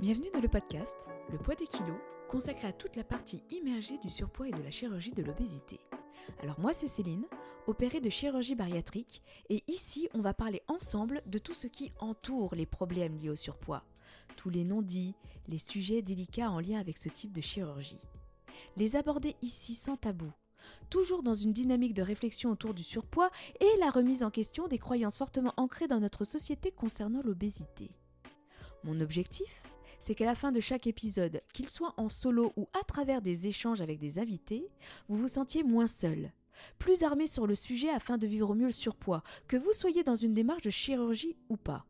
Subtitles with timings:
[0.00, 0.96] Bienvenue dans le podcast
[1.30, 4.70] Le poids des kilos, consacré à toute la partie immergée du surpoids et de la
[4.70, 5.78] chirurgie de l'obésité.
[6.42, 7.26] Alors moi c'est Céline,
[7.66, 12.54] opérée de chirurgie bariatrique, et ici on va parler ensemble de tout ce qui entoure
[12.54, 13.84] les problèmes liés au surpoids,
[14.36, 15.14] tous les non-dits,
[15.48, 18.00] les sujets délicats en lien avec ce type de chirurgie.
[18.78, 20.32] Les aborder ici sans tabou,
[20.88, 23.30] toujours dans une dynamique de réflexion autour du surpoids
[23.60, 27.90] et la remise en question des croyances fortement ancrées dans notre société concernant l'obésité.
[28.82, 29.60] Mon objectif
[30.00, 33.46] c'est qu'à la fin de chaque épisode, qu'il soit en solo ou à travers des
[33.46, 34.68] échanges avec des invités,
[35.08, 36.32] vous vous sentiez moins seul,
[36.78, 40.02] plus armé sur le sujet afin de vivre au mieux le surpoids, que vous soyez
[40.02, 41.86] dans une démarche de chirurgie ou pas.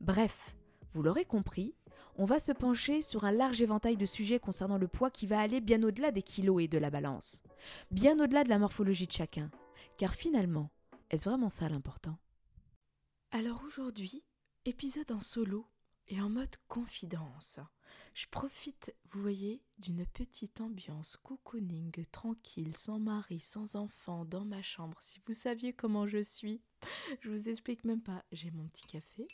[0.00, 0.54] Bref,
[0.92, 1.74] vous l'aurez compris,
[2.16, 5.40] on va se pencher sur un large éventail de sujets concernant le poids qui va
[5.40, 7.42] aller bien au-delà des kilos et de la balance,
[7.90, 9.50] bien au-delà de la morphologie de chacun,
[9.96, 10.70] car finalement,
[11.10, 12.18] est-ce vraiment ça l'important?
[13.32, 14.24] Alors aujourd'hui,
[14.64, 15.66] épisode en solo
[16.08, 17.60] et en mode confidence.
[18.14, 24.62] Je profite, vous voyez, d'une petite ambiance cocooning, tranquille, sans mari, sans enfant, dans ma
[24.62, 24.96] chambre.
[25.00, 26.62] Si vous saviez comment je suis,
[27.20, 28.24] je vous explique même pas.
[28.32, 29.28] J'ai mon petit café,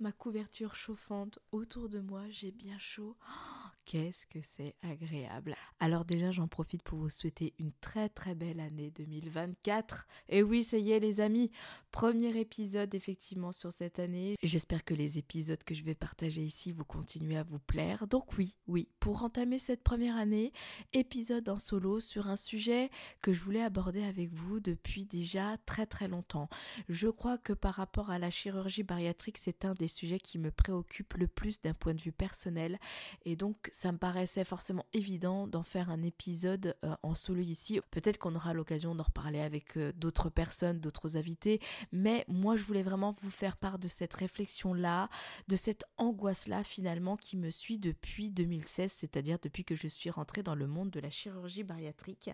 [0.00, 3.16] ma couverture chauffante autour de moi, j'ai bien chaud.
[3.28, 3.55] Oh,
[3.86, 5.54] qu'est-ce que c'est agréable.
[5.78, 10.06] Alors déjà, j'en profite pour vous souhaiter une très très belle année 2024.
[10.28, 11.50] Et oui, ça y est les amis,
[11.92, 14.34] premier épisode effectivement sur cette année.
[14.42, 18.06] J'espère que les épisodes que je vais partager ici vous continuent à vous plaire.
[18.08, 20.52] Donc oui, oui, pour entamer cette première année,
[20.92, 22.90] épisode en solo sur un sujet
[23.22, 26.48] que je voulais aborder avec vous depuis déjà très très longtemps.
[26.88, 30.50] Je crois que par rapport à la chirurgie bariatrique, c'est un des sujets qui me
[30.50, 32.80] préoccupe le plus d'un point de vue personnel
[33.24, 37.78] et donc ça me paraissait forcément évident d'en faire un épisode euh, en solo ici.
[37.90, 41.60] Peut-être qu'on aura l'occasion d'en reparler avec euh, d'autres personnes, d'autres invités,
[41.92, 45.10] mais moi, je voulais vraiment vous faire part de cette réflexion-là,
[45.48, 50.42] de cette angoisse-là finalement qui me suit depuis 2016, c'est-à-dire depuis que je suis rentrée
[50.42, 52.30] dans le monde de la chirurgie bariatrique.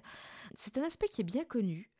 [0.55, 1.91] C'est un aspect qui est bien connu,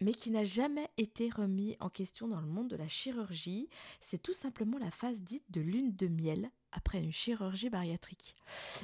[0.00, 3.68] mais qui n'a jamais été remis en question dans le monde de la chirurgie.
[4.00, 8.34] C'est tout simplement la phase dite de lune de miel après une chirurgie bariatrique.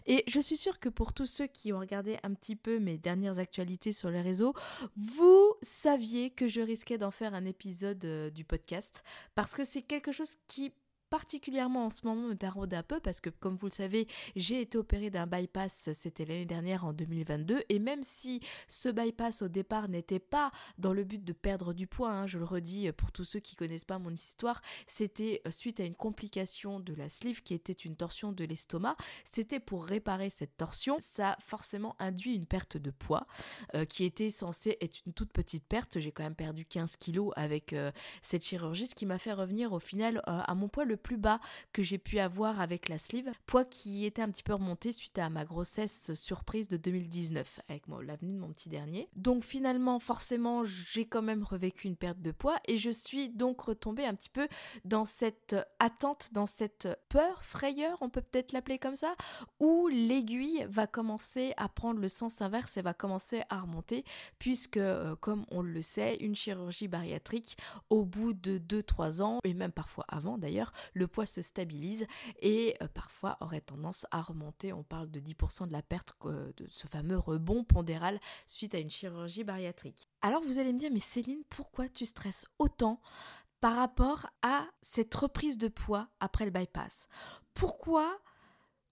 [0.06, 2.98] Et je suis sûre que pour tous ceux qui ont regardé un petit peu mes
[2.98, 4.54] dernières actualités sur les réseaux,
[4.96, 9.04] vous saviez que je risquais d'en faire un épisode euh, du podcast
[9.34, 10.72] parce que c'est quelque chose qui
[11.14, 14.60] particulièrement en ce moment me taraude un peu parce que comme vous le savez, j'ai
[14.60, 19.46] été opéré d'un bypass, c'était l'année dernière en 2022 et même si ce bypass au
[19.46, 23.12] départ n'était pas dans le but de perdre du poids, hein, je le redis pour
[23.12, 27.08] tous ceux qui connaissent pas mon histoire, c'était euh, suite à une complication de la
[27.08, 31.94] sleeve qui était une torsion de l'estomac, c'était pour réparer cette torsion, ça a forcément
[32.00, 33.28] induit une perte de poids
[33.76, 37.32] euh, qui était censée être une toute petite perte, j'ai quand même perdu 15 kilos
[37.36, 40.96] avec euh, cette chirurgie, ce qui m'a fait revenir au final à mon poids le
[41.04, 41.38] plus bas
[41.72, 45.18] que j'ai pu avoir avec la sleeve, poids qui était un petit peu remonté suite
[45.18, 49.08] à ma grossesse surprise de 2019 avec l'avenue de mon petit dernier.
[49.14, 53.60] Donc finalement, forcément, j'ai quand même revécu une perte de poids et je suis donc
[53.60, 54.48] retombée un petit peu
[54.84, 59.14] dans cette attente, dans cette peur, frayeur, on peut peut-être l'appeler comme ça,
[59.60, 64.04] où l'aiguille va commencer à prendre le sens inverse et va commencer à remonter
[64.38, 67.58] puisque, euh, comme on le sait, une chirurgie bariatrique,
[67.90, 72.06] au bout de 2-3 ans, et même parfois avant d'ailleurs, le poids se stabilise
[72.40, 74.72] et euh, parfois aurait tendance à remonter.
[74.72, 78.90] On parle de 10% de la perte de ce fameux rebond pondéral suite à une
[78.90, 80.08] chirurgie bariatrique.
[80.22, 83.00] Alors vous allez me dire, mais Céline, pourquoi tu stresses autant
[83.60, 87.08] par rapport à cette reprise de poids après le bypass?
[87.54, 88.18] Pourquoi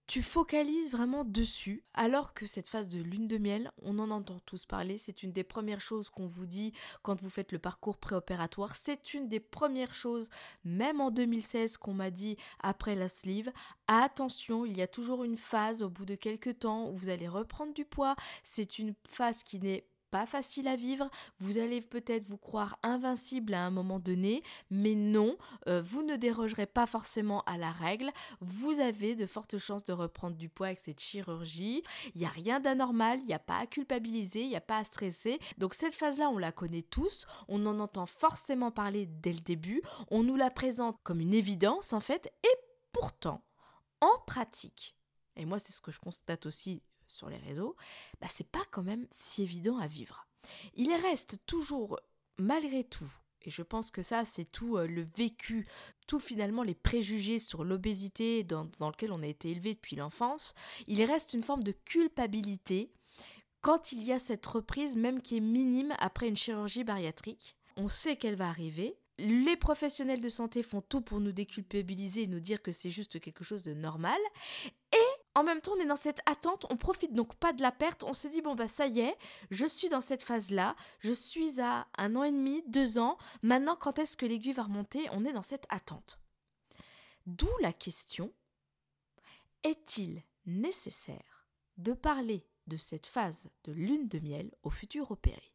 [0.07, 4.39] tu focalises vraiment dessus, alors que cette phase de lune de miel, on en entend
[4.45, 7.97] tous parler, c'est une des premières choses qu'on vous dit quand vous faites le parcours
[7.97, 10.29] préopératoire, c'est une des premières choses,
[10.65, 13.51] même en 2016, qu'on m'a dit après la sleeve,
[13.87, 17.27] attention, il y a toujours une phase au bout de quelques temps où vous allez
[17.27, 21.09] reprendre du poids, c'est une phase qui n'est pas facile à vivre,
[21.39, 26.17] vous allez peut-être vous croire invincible à un moment donné, mais non, euh, vous ne
[26.17, 30.67] dérogerez pas forcément à la règle, vous avez de fortes chances de reprendre du poids
[30.67, 31.81] avec cette chirurgie,
[32.13, 34.77] il n'y a rien d'anormal, il n'y a pas à culpabiliser, il n'y a pas
[34.77, 39.33] à stresser, donc cette phase-là, on la connaît tous, on en entend forcément parler dès
[39.33, 39.81] le début,
[40.11, 42.55] on nous la présente comme une évidence en fait, et
[42.91, 43.43] pourtant,
[43.99, 44.95] en pratique,
[45.35, 46.83] et moi c'est ce que je constate aussi
[47.13, 47.75] sur les réseaux,
[48.21, 50.27] bah, c'est pas quand même si évident à vivre.
[50.75, 51.99] Il reste toujours,
[52.37, 53.11] malgré tout,
[53.45, 55.67] et je pense que ça, c'est tout euh, le vécu,
[56.07, 60.53] tout finalement les préjugés sur l'obésité dans, dans, lequel on a été élevé depuis l'enfance,
[60.87, 62.91] il reste une forme de culpabilité
[63.61, 67.55] quand il y a cette reprise, même qui est minime après une chirurgie bariatrique.
[67.77, 72.27] On sait qu'elle va arriver, les professionnels de santé font tout pour nous déculpabiliser et
[72.27, 74.19] nous dire que c'est juste quelque chose de normal.
[74.91, 77.71] Et en même temps, on est dans cette attente, on profite donc pas de la
[77.71, 79.17] perte, on se dit bon bah ça y est,
[79.49, 83.75] je suis dans cette phase-là, je suis à un an et demi, deux ans, maintenant
[83.75, 85.07] quand est-ce que l'aiguille va remonter?
[85.11, 86.19] On est dans cette attente.
[87.25, 88.33] D'où la question,
[89.63, 91.47] est-il nécessaire
[91.77, 95.51] de parler de cette phase de lune de miel au futur opéré?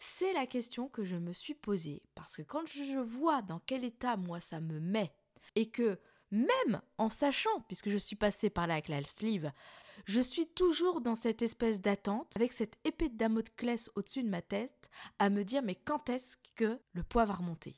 [0.00, 3.84] C'est la question que je me suis posée, parce que quand je vois dans quel
[3.84, 5.14] état moi ça me met,
[5.54, 6.00] et que
[6.32, 9.52] même en sachant, puisque je suis passée par là avec la sleeve,
[10.06, 14.42] je suis toujours dans cette espèce d'attente, avec cette épée de Damoclès au-dessus de ma
[14.42, 17.76] tête, à me dire mais quand est-ce que le poids va remonter?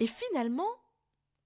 [0.00, 0.68] Et finalement,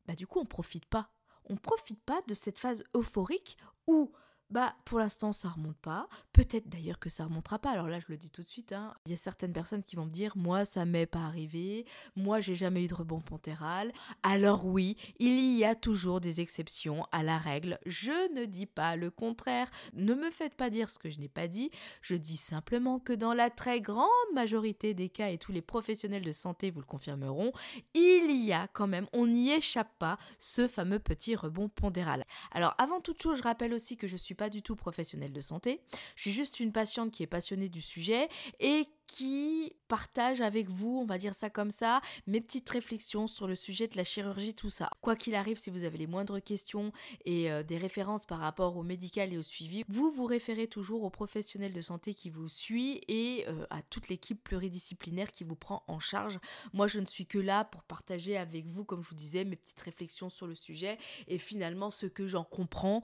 [0.06, 1.10] bah du coup on profite pas.
[1.50, 4.12] On profite pas de cette phase euphorique où
[4.50, 6.08] bah, pour l'instant, ça remonte pas.
[6.32, 7.70] Peut-être d'ailleurs que ça remontera pas.
[7.70, 8.72] Alors là, je le dis tout de suite.
[8.72, 8.94] Hein.
[9.04, 11.84] Il y a certaines personnes qui vont me dire Moi, ça m'est pas arrivé.
[12.16, 13.92] Moi, j'ai jamais eu de rebond pontéral.
[14.22, 17.78] Alors, oui, il y a toujours des exceptions à la règle.
[17.84, 19.70] Je ne dis pas le contraire.
[19.92, 21.70] Ne me faites pas dire ce que je n'ai pas dit.
[22.00, 26.24] Je dis simplement que dans la très grande majorité des cas, et tous les professionnels
[26.24, 27.52] de santé vous le confirmeront,
[27.92, 32.24] il y a quand même, on n'y échappe pas, ce fameux petit rebond pondéral.
[32.52, 35.40] Alors, avant toute chose, je rappelle aussi que je suis pas du tout professionnelle de
[35.42, 35.82] santé.
[36.16, 38.28] Je suis juste une patiente qui est passionnée du sujet
[38.60, 43.48] et qui partage avec vous, on va dire ça comme ça, mes petites réflexions sur
[43.48, 44.90] le sujet de la chirurgie, tout ça.
[45.00, 46.92] Quoi qu'il arrive, si vous avez les moindres questions
[47.24, 51.02] et euh, des références par rapport au médical et au suivi, vous vous référez toujours
[51.02, 55.56] au professionnel de santé qui vous suit et euh, à toute l'équipe pluridisciplinaire qui vous
[55.56, 56.38] prend en charge.
[56.74, 59.56] Moi, je ne suis que là pour partager avec vous, comme je vous disais, mes
[59.56, 60.98] petites réflexions sur le sujet
[61.28, 63.02] et finalement ce que j'en comprends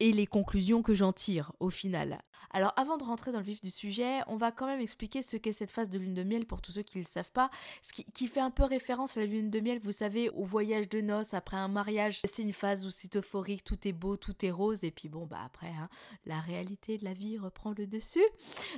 [0.00, 2.22] et les conclusions que j'en tire au final.
[2.54, 5.36] Alors avant de rentrer dans le vif du sujet, on va quand même expliquer ce
[5.36, 7.50] qu'est cette phase de lune de miel pour tous ceux qui ne le savent pas,
[7.82, 10.88] ce qui, fait un peu référence à la lune de miel, vous savez, au voyage
[10.88, 12.20] de noces après un mariage.
[12.24, 15.26] C'est une phase où c'est euphorique, tout est beau, tout est rose, et puis bon,
[15.26, 15.88] bah après, hein,
[16.26, 18.24] la réalité de la vie reprend le dessus.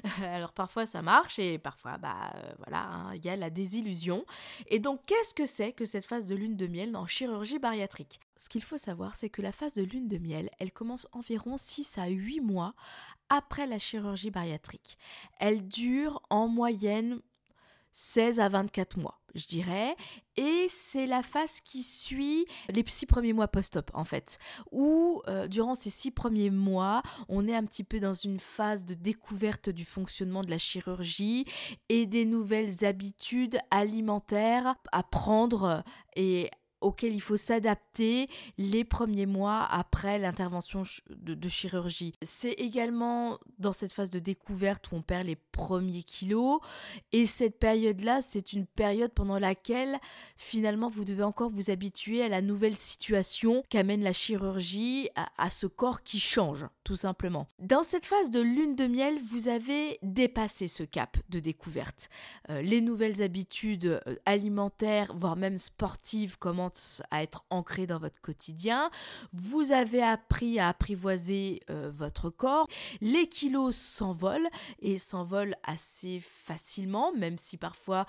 [0.23, 4.25] Alors parfois ça marche, et parfois, bah euh, voilà, hein, il y a la désillusion.
[4.69, 8.21] Et donc qu'est-ce que c'est que cette phase de lune de miel en chirurgie bariatrique?
[8.37, 11.57] Ce qu'il faut savoir, c'est que la phase de lune de miel, elle commence environ
[11.57, 12.75] 6 à 8 mois
[13.29, 14.99] après la chirurgie bariatrique.
[15.39, 17.21] Elle dure en moyenne
[17.93, 19.97] 16 à 24 mois, je dirais,
[20.37, 24.39] et c'est la phase qui suit les six premiers mois post-op, en fait,
[24.71, 27.01] où euh, durant ces six premiers mois,
[27.31, 31.47] on est un petit peu dans une phase de découverte du fonctionnement de la chirurgie
[31.89, 35.83] et des nouvelles habitudes alimentaires à prendre
[36.17, 36.51] et
[36.81, 38.29] auquel il faut s'adapter
[38.59, 42.13] les premiers mois après l'intervention de, chirurgie.
[42.23, 46.61] C'est également dans cette phase de découverte où on perd les premiers kilos
[47.13, 49.99] et cette période-là, c'est une période pendant laquelle
[50.37, 55.09] finalement vous devez encore vous habituer à la nouvelle situation qu'amène la chirurgie,
[55.39, 57.47] à, ce corps qui change, tout simplement.
[57.59, 62.11] Dans cette phase de lune de miel, vous avez dépassé ce cap de découverte.
[62.51, 66.39] Euh, les nouvelles habitudes euh, alimentaires, voire même sportives,
[67.11, 68.91] à être ancré dans votre quotidien.
[69.33, 72.67] Vous avez appris à apprivoiser euh, votre corps.
[73.01, 74.49] Les kilos s'envolent
[74.81, 78.07] et s'envolent assez facilement, même si parfois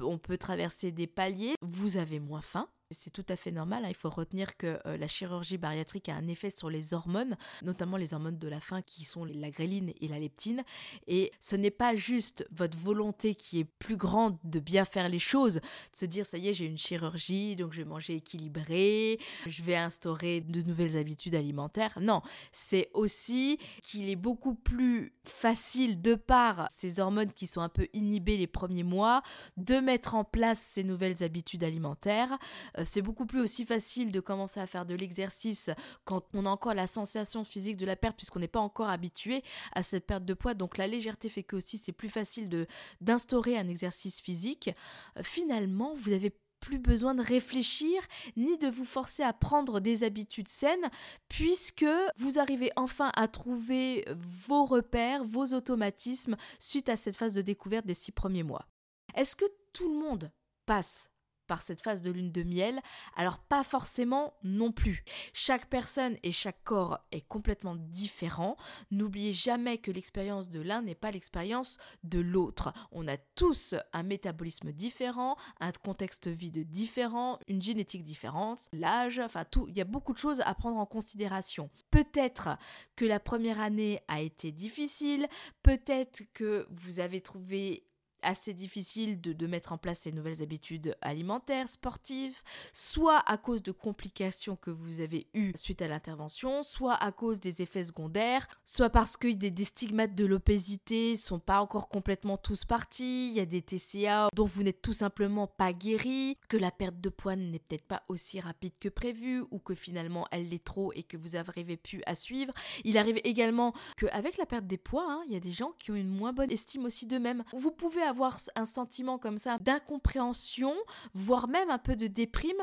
[0.00, 1.54] on peut traverser des paliers.
[1.60, 3.84] Vous avez moins faim c'est tout à fait normal.
[3.84, 3.88] Hein.
[3.88, 7.96] Il faut retenir que euh, la chirurgie bariatrique a un effet sur les hormones, notamment
[7.96, 10.62] les hormones de la faim qui sont la gréline et la leptine.
[11.06, 15.18] Et ce n'est pas juste votre volonté qui est plus grande de bien faire les
[15.18, 19.18] choses, de se dire ça y est, j'ai une chirurgie, donc je vais manger équilibré,
[19.46, 21.98] je vais instaurer de nouvelles habitudes alimentaires.
[22.00, 22.22] Non,
[22.52, 27.86] c'est aussi qu'il est beaucoup plus facile de par ces hormones qui sont un peu
[27.92, 29.22] inhibées les premiers mois
[29.56, 32.38] de mettre en place ces nouvelles habitudes alimentaires
[32.78, 35.70] euh, c'est beaucoup plus aussi facile de commencer à faire de l'exercice
[36.04, 39.42] quand on a encore la sensation physique de la perte puisqu'on n'est pas encore habitué
[39.72, 40.54] à cette perte de poids.
[40.54, 42.66] Donc la légèreté fait que aussi c'est plus facile
[43.00, 44.70] d'instaurer un exercice physique.
[45.16, 48.00] Euh, finalement, vous avez plus besoin de réfléchir
[48.36, 50.88] ni de vous forcer à prendre des habitudes saines
[51.28, 51.84] puisque
[52.16, 57.86] vous arrivez enfin à trouver vos repères, vos automatismes suite à cette phase de découverte
[57.86, 58.66] des six premiers mois.
[59.14, 60.32] Est-ce que tout le monde
[60.64, 61.10] passe
[61.46, 62.80] par cette phase de lune de miel
[63.16, 65.04] Alors pas forcément non plus.
[65.32, 68.56] Chaque personne et chaque corps est complètement différent.
[68.90, 72.72] N'oubliez jamais que l'expérience de l'un n'est pas l'expérience de l'autre.
[72.92, 79.44] On a tous un métabolisme différent, un contexte vie différent, une génétique différente, l'âge, enfin
[79.44, 81.70] tout, il y a beaucoup de choses à prendre en considération.
[81.90, 82.50] Peut-être
[82.96, 85.28] que la première année a été difficile,
[85.62, 87.86] peut-être que vous avez trouvé
[88.24, 92.40] assez difficile de, mettre en place ces nouvelles habitudes alimentaires, sportives,
[92.72, 97.40] soit à cause de complications que vous avez eues suite à l'intervention, soit à cause
[97.40, 102.38] des effets secondaires, soit parce que des, des stigmates de l'obésité sont pas encore complètement
[102.38, 106.56] tous partis, il y a des TCA dont vous n'êtes tout simplement pas guéri, que
[106.56, 110.48] la perte de poids n'est peut-être pas aussi rapide que prévu ou que finalement elle
[110.48, 112.52] l'est trop et que vous n'arrivez plus à suivre.
[112.84, 115.90] Il arrive également qu'avec la perte des poids, hein, il y a des gens qui
[115.90, 117.44] ont une moins bonne estime aussi d'eux-mêmes.
[117.52, 118.13] Vous pouvez avoir
[118.54, 120.74] un sentiment comme ça d'incompréhension,
[121.14, 122.62] voire même un peu de déprime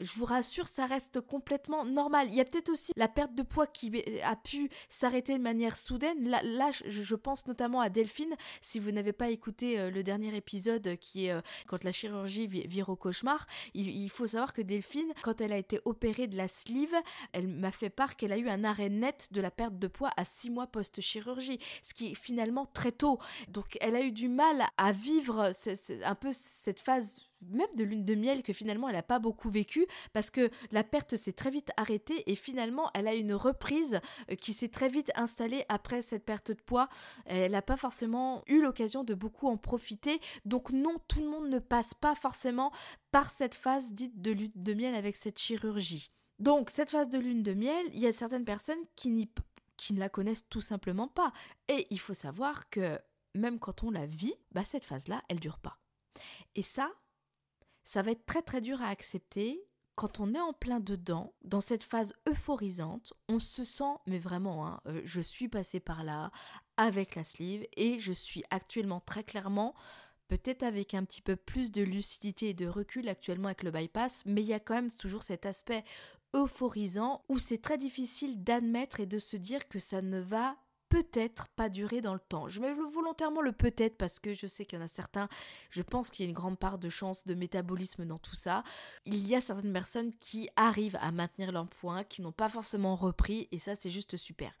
[0.00, 2.28] je vous rassure, ça reste complètement normal.
[2.30, 5.76] Il y a peut-être aussi la perte de poids qui a pu s'arrêter de manière
[5.76, 6.28] soudaine.
[6.28, 8.34] Là, je, pense notamment à Delphine.
[8.60, 11.92] Si vous n'avez pas écouté euh, le dernier épisode euh, qui est euh, quand la
[11.92, 16.36] chirurgie vire au cauchemar, il, faut savoir que Delphine, quand elle a été opérée de
[16.36, 16.94] la sleeve,
[17.32, 20.10] elle m'a fait part qu'elle a eu un arrêt net de la perte de poids
[20.16, 23.18] à six mois post-chirurgie, ce qui est finalement très tôt.
[23.48, 25.50] Donc elle a eu du mal à vivre
[26.04, 29.50] un peu cette phase même de lune de miel que finalement elle n'a pas beaucoup
[29.50, 34.00] vécu parce que la perte s'est très vite arrêtée et finalement elle a une reprise
[34.30, 36.88] euh, qui s'est très vite installée après cette perte de poids.
[37.26, 40.20] Elle n'a pas forcément eu l'occasion de beaucoup en profiter.
[40.44, 42.72] Donc non, tout le monde ne passe pas forcément
[43.10, 46.12] par cette phase dite de lune de miel avec cette chirurgie.
[46.38, 49.30] Donc cette phase de lune de miel, il y a certaines personnes qui,
[49.76, 51.32] qui ne la connaissent tout simplement pas.
[51.68, 52.98] Et il faut savoir que
[53.34, 55.78] même quand on la vit, bah cette phase-là, elle dure pas.
[56.54, 56.90] Et ça,
[57.88, 59.64] ça va être très très dur à accepter.
[59.94, 64.66] Quand on est en plein dedans, dans cette phase euphorisante, on se sent, mais vraiment,
[64.66, 66.30] hein, euh, je suis passée par là
[66.76, 69.74] avec la sleeve et je suis actuellement très clairement,
[70.28, 74.22] peut-être avec un petit peu plus de lucidité et de recul actuellement avec le bypass,
[74.26, 75.82] mais il y a quand même toujours cet aspect
[76.34, 81.48] euphorisant où c'est très difficile d'admettre et de se dire que ça ne va peut-être
[81.48, 82.48] pas durer dans le temps.
[82.48, 85.28] Je mets volontairement le peut-être parce que je sais qu'il y en a certains,
[85.70, 88.62] je pense qu'il y a une grande part de chance de métabolisme dans tout ça.
[89.04, 92.96] Il y a certaines personnes qui arrivent à maintenir leur point, qui n'ont pas forcément
[92.96, 94.52] repris et ça c'est juste super.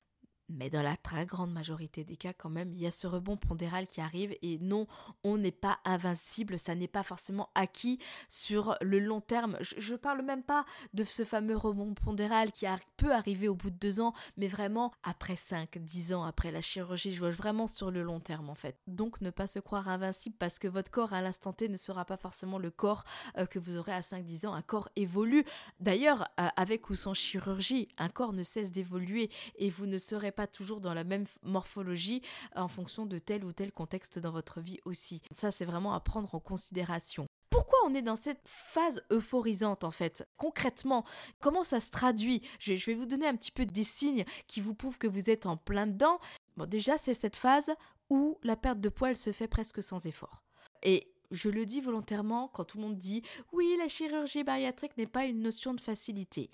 [0.48, 3.36] Mais dans la très grande majorité des cas, quand même, il y a ce rebond
[3.36, 4.86] pondéral qui arrive et non,
[5.24, 9.58] on n'est pas invincible, ça n'est pas forcément acquis sur le long terme.
[9.60, 10.64] Je ne parle même pas
[10.94, 14.92] de ce fameux rebond pondéral qui peut arriver au bout de deux ans, mais vraiment
[15.02, 18.54] après 5, 10 ans après la chirurgie, je vois vraiment sur le long terme en
[18.54, 18.76] fait.
[18.86, 22.04] Donc ne pas se croire invincible parce que votre corps à l'instant T ne sera
[22.04, 23.04] pas forcément le corps
[23.36, 24.54] euh, que vous aurez à 5-10 ans.
[24.54, 25.44] Un corps évolue.
[25.80, 30.32] D'ailleurs, euh, avec ou sans chirurgie, un corps ne cesse d'évoluer et vous ne serez
[30.32, 32.22] pas toujours dans la même morphologie
[32.54, 35.22] en fonction de tel ou tel contexte dans votre vie aussi.
[35.32, 37.26] Ça, c'est vraiment à prendre en considération.
[37.50, 41.04] Pourquoi on est dans cette phase euphorisante en fait Concrètement,
[41.40, 42.42] comment ça se traduit?
[42.58, 45.46] Je, vais vous donner un petit peu des signes qui vous prouvent que vous êtes
[45.46, 46.18] en plein dedans.
[46.56, 47.70] Bon, déjà, c'est cette phase
[48.10, 50.42] où la perte de poids, elle se fait presque sans effort.
[50.82, 55.06] Et je le dis volontairement quand tout le monde dit oui, la chirurgie bariatrique n'est
[55.06, 56.50] pas une notion de facilité.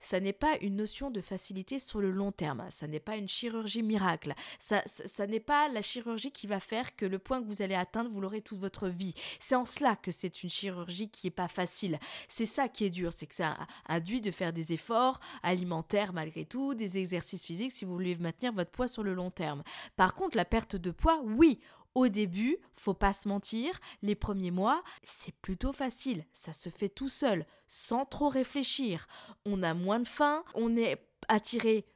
[0.00, 2.66] Ça n'est pas une notion de facilité sur le long terme.
[2.70, 4.34] Ça n'est pas une chirurgie miracle.
[4.60, 4.82] Ça,
[5.26, 8.20] n'est pas la chirurgie qui va faire que le point que vous allez atteindre, vous
[8.20, 9.14] l'aurez toute votre vie.
[9.40, 11.98] C'est en cela que c'est une chirurgie qui n'est pas facile.
[12.28, 13.56] C'est ça qui est dur, c'est que ça
[13.88, 18.52] induit de faire des efforts alimentaires malgré tout, des exercices physiques si vous voulez maintenir
[18.52, 19.62] votre poids sur le long terme.
[19.96, 21.60] Par contre, la perte de poids, oui,
[21.94, 26.88] au début, faut pas se mentir, les premiers mois, c'est plutôt facile, ça se fait
[26.88, 29.06] tout seul, sans trop réfléchir.
[29.44, 31.86] On a moins de faim, on est attiré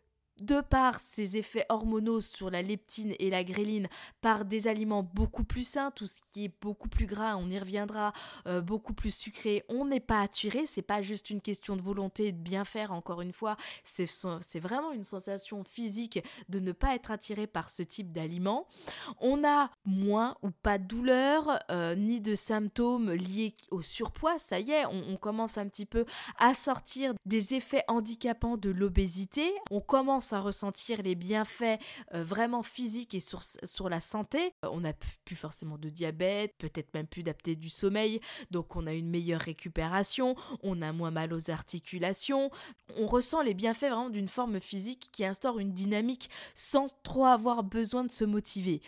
[0.40, 3.88] de par ces effets hormonaux sur la leptine et la gréline,
[4.20, 7.58] par des aliments beaucoup plus sains, tout ce qui est beaucoup plus gras, on y
[7.58, 8.12] reviendra,
[8.46, 12.32] euh, beaucoup plus sucré, on n'est pas attiré, c'est pas juste une question de volonté
[12.32, 17.10] de bien faire, encore une fois, c'est vraiment une sensation physique de ne pas être
[17.10, 18.66] attiré par ce type d'aliments.
[19.20, 24.60] On a moins ou pas de douleur, euh, ni de symptômes liés au surpoids, ça
[24.60, 26.04] y est, on, on commence un petit peu
[26.38, 31.80] à sortir des effets handicapants de l'obésité, on commence à ressentir les bienfaits
[32.14, 34.38] euh, vraiment physiques et sur, la santé.
[34.64, 34.92] Euh, on n'a
[35.24, 38.20] plus forcément de diabète, peut-être même plus d'apnée du sommeil,
[38.50, 42.50] donc on a une meilleure récupération, on a moins mal aux articulations,
[42.96, 47.62] on ressent les bienfaits vraiment d'une forme physique qui instaure une dynamique sans trop avoir
[47.62, 48.82] besoin de se motiver.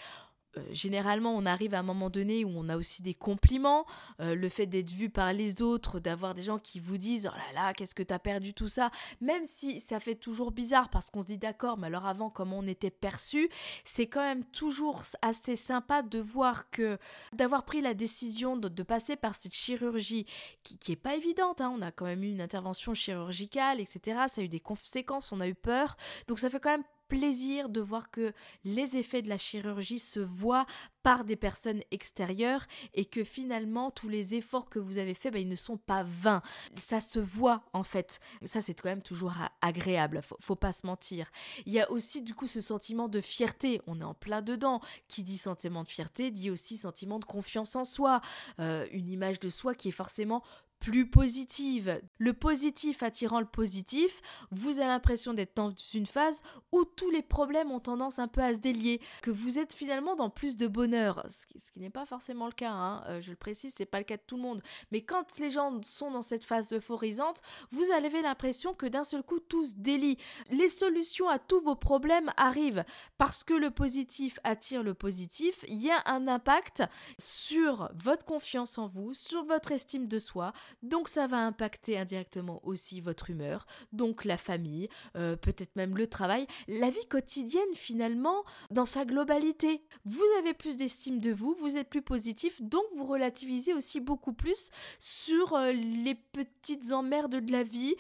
[0.56, 3.86] Euh, généralement, on arrive à un moment donné où on a aussi des compliments,
[4.20, 7.36] euh, le fait d'être vu par les autres, d'avoir des gens qui vous disent Oh
[7.36, 8.90] là là, qu'est-ce que t'as perdu tout ça
[9.20, 12.58] Même si ça fait toujours bizarre parce qu'on se dit d'accord, mais alors avant, comment
[12.58, 13.48] on était perçu,
[13.84, 16.98] c'est quand même toujours assez sympa de voir que
[17.32, 20.26] d'avoir pris la décision de, passer par cette chirurgie
[20.62, 21.72] qui, qui est pas évidente, hein.
[21.76, 24.22] on a quand même eu une intervention chirurgicale, etc.
[24.28, 27.68] Ça a eu des conséquences, on a eu peur, donc ça fait quand même plaisir
[27.68, 28.32] de voir que
[28.64, 30.64] les effets de la chirurgie se voient
[31.02, 32.64] par des personnes extérieures
[32.94, 36.04] et que finalement tous les efforts que vous avez faits, ben, ils ne sont pas
[36.04, 36.40] vains.
[36.76, 38.20] Ça se voit en fait.
[38.44, 41.30] Ça c'est quand même toujours agréable, faut, faut pas se mentir.
[41.66, 44.80] Il y a aussi du coup ce sentiment de fierté, on est en plein dedans.
[45.08, 48.20] Qui dit sentiment de fierté dit aussi sentiment de confiance en soi,
[48.60, 50.44] euh, une image de soi qui est forcément
[50.80, 52.00] plus positive.
[52.18, 54.20] Le positif attirant le positif,
[54.50, 58.40] vous avez l'impression d'être dans une phase où tous les problèmes ont tendance un peu
[58.40, 62.06] à se délier, que vous êtes finalement dans plus de bonheur, ce qui, n'est pas
[62.06, 63.04] forcément le cas, hein.
[63.08, 64.62] euh, je le précise, c'est pas le cas de tout le monde.
[64.90, 69.22] Mais quand les gens sont dans cette phase euphorisante, vous avez l'impression que d'un seul
[69.22, 70.16] coup tout se délie.
[70.50, 72.84] Les solutions à tous vos problèmes arrivent
[73.18, 76.82] parce que le positif attire le positif, il y a un impact
[77.18, 80.52] sur votre confiance en vous, sur votre estime de soi,
[80.82, 86.06] donc ça va impacter indirectement aussi votre humeur, donc la famille, euh, peut-être même le
[86.06, 89.82] travail, la vie quotidienne finalement dans sa globalité.
[90.04, 94.32] Vous avez plus d'estime de vous, vous êtes plus positif, donc vous relativisez aussi beaucoup
[94.32, 97.94] plus sur euh, les petites emmerdes de la vie,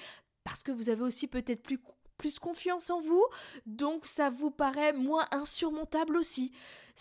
[0.44, 1.78] parce que vous avez aussi peut-être plus
[2.20, 3.24] plus confiance en vous,
[3.64, 6.52] donc ça vous paraît moins insurmontable aussi.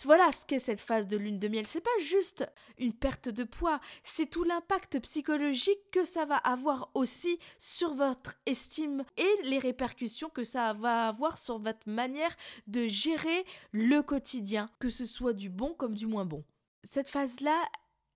[0.04, 1.66] Voilà ce qu'est cette phase de lune de miel.
[1.66, 2.46] C'est pas juste
[2.78, 8.34] une perte de poids, c'est tout l'impact psychologique que ça va avoir aussi sur votre
[8.46, 12.34] estime et les répercussions que ça va avoir sur votre manière
[12.66, 16.44] de gérer le quotidien, que ce soit du bon comme du moins bon.
[16.84, 17.62] Cette phase-là,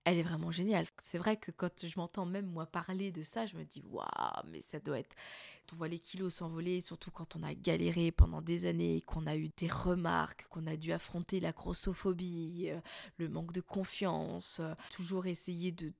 [0.05, 0.85] elle est vraiment géniale.
[1.01, 4.05] C'est vrai que quand je m'entends même moi parler de ça, je me dis waouh,
[4.47, 5.15] mais ça doit être
[5.73, 9.35] on voit les kilos s'envoler, surtout quand on a galéré pendant des années, qu'on a
[9.35, 12.79] eu des remarques, qu'on a dû affronter la grossophobie, euh,
[13.17, 15.91] le manque de confiance, euh, toujours essayer de,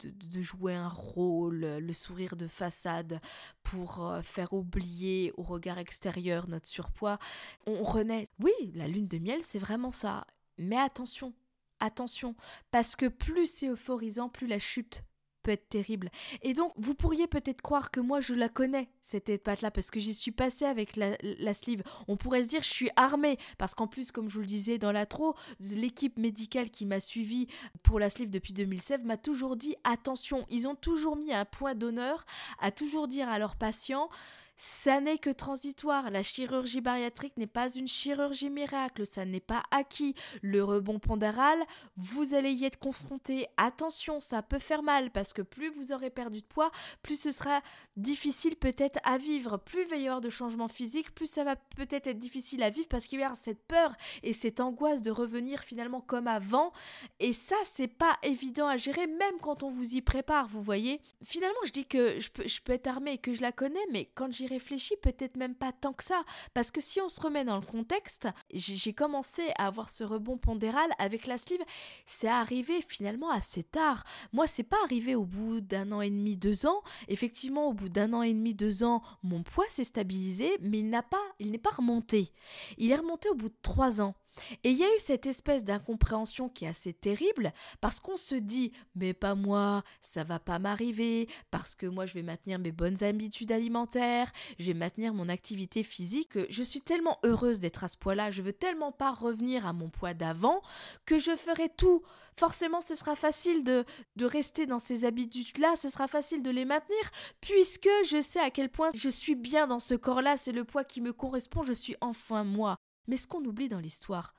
[0.42, 3.20] jouer un rôle, le sourire de façade
[3.64, 7.18] pour euh, faire oublier au regard extérieur notre surpoids.
[7.66, 8.28] On renaît.
[8.40, 10.28] Oui, la lune de miel, c'est vraiment ça.
[10.58, 11.34] Mais attention,
[11.80, 12.36] attention,
[12.72, 15.04] parce que plus c'est euphorisant, plus la chute
[15.46, 16.10] peut être terrible.
[16.42, 20.00] Et donc, vous pourriez peut-être croire que moi, je la connais, cette étape-là, parce que
[20.00, 21.84] j'y suis passée avec la, la, sleeve.
[22.08, 24.80] On pourrait se dire, je suis armée, parce qu'en plus, comme je vous le disais
[24.80, 27.48] dans l'intro, l'équipe médicale qui m'a suivi
[27.84, 31.76] pour la sleeve depuis 2016 m'a toujours dit, attention, ils ont toujours mis un point
[31.76, 32.26] d'honneur
[32.60, 34.10] à toujours dire à leurs patients,
[34.58, 36.12] ça n'est que transitoire.
[36.12, 39.06] La chirurgie bariatrique n'est pas une chirurgie miracle.
[39.06, 40.16] Ça n'est pas acquis.
[40.42, 41.60] Le rebond pondéral,
[41.98, 43.48] vous allez y être confronté.
[43.58, 46.72] Attention, ça peut faire mal parce que plus vous aurez perdu de poids,
[47.04, 47.62] plus ce sera
[47.98, 49.58] difficile peut-être à vivre.
[49.58, 52.70] Plus il va y avoir de changements physiques, plus ça va peut-être être difficile à
[52.70, 56.72] vivre parce qu'il y a cette peur et cette angoisse de revenir finalement comme avant.
[57.20, 61.02] Et ça, c'est pas évident à gérer, même quand on vous y prépare, vous voyez.
[61.24, 62.30] Finalement, je dis que je
[62.62, 65.72] peux, être armée et que je la connais, mais quand j'y réfléchis, peut-être même pas
[65.72, 66.24] tant que ça.
[66.54, 70.38] Parce que si on se remet dans le contexte, j'ai commencé à avoir ce rebond
[70.38, 71.64] pondéral avec la sleeve.
[72.06, 74.04] C'est arrivé finalement assez tard.
[74.34, 76.82] Moi, c'est pas arrivé au bout d'un an et demi, deux ans.
[77.08, 80.90] Effectivement, au bout d'un an et demi, deux ans, mon poids s'est stabilisé, mais il
[80.90, 82.32] n'a pas, il n'est pas remonté.
[82.78, 84.16] Il est remonté au bout de trois ans.
[84.64, 88.36] Et il y a eu cette espèce d'incompréhension qui est assez terrible parce qu'on se
[88.36, 92.72] dit mais pas moi, ça va pas m'arriver parce que moi je vais maintenir mes
[92.72, 97.88] bonnes habitudes alimentaires, je vais maintenir mon activité physique, je suis tellement heureuse d'être à
[97.88, 100.62] ce poids-là, je veux tellement pas revenir à mon poids d'avant
[101.06, 102.04] que je ferai tout.
[102.38, 103.86] Forcément, ce sera facile de,
[104.18, 107.00] de rester dans ces habitudes-là, ce sera facile de les maintenir
[107.40, 110.84] puisque je sais à quel point je suis bien dans ce corps-là, c'est le poids
[110.84, 112.78] qui me correspond, je suis enfin moi.
[113.08, 114.34] Mais ce qu'on oublie dans l'histoire,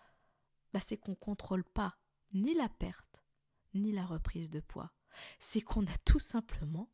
[0.73, 1.97] bah, c'est qu'on ne contrôle pas
[2.33, 3.23] ni la perte,
[3.75, 4.93] ni la reprise de poids.
[5.39, 6.91] C'est qu'on n'a tout simplement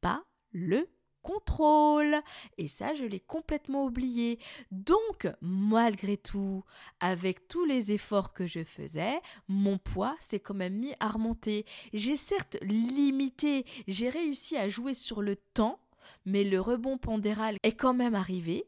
[0.00, 0.88] pas le
[1.22, 2.20] contrôle.
[2.58, 4.38] Et ça, je l'ai complètement oublié.
[4.70, 6.62] Donc, malgré tout,
[7.00, 11.66] avec tous les efforts que je faisais, mon poids s'est quand même mis à remonter.
[11.92, 15.80] J'ai certes limité, j'ai réussi à jouer sur le temps,
[16.24, 18.66] mais le rebond pondéral est quand même arrivé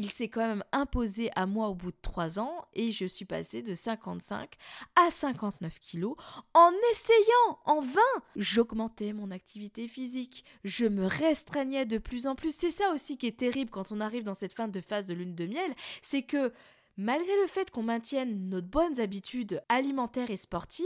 [0.00, 3.26] il s'est quand même imposé à moi au bout de trois ans et je suis
[3.26, 4.54] passée de 55
[4.96, 6.16] à 59 kilos
[6.54, 8.00] en essayant, en vain.
[8.34, 12.54] J'augmentais mon activité physique, je me restreignais de plus en plus.
[12.54, 15.12] C'est ça aussi qui est terrible quand on arrive dans cette fin de phase de
[15.12, 16.52] lune de miel, c'est que
[16.96, 20.84] Malgré le fait qu'on maintienne nos bonnes habitudes alimentaires et sportives,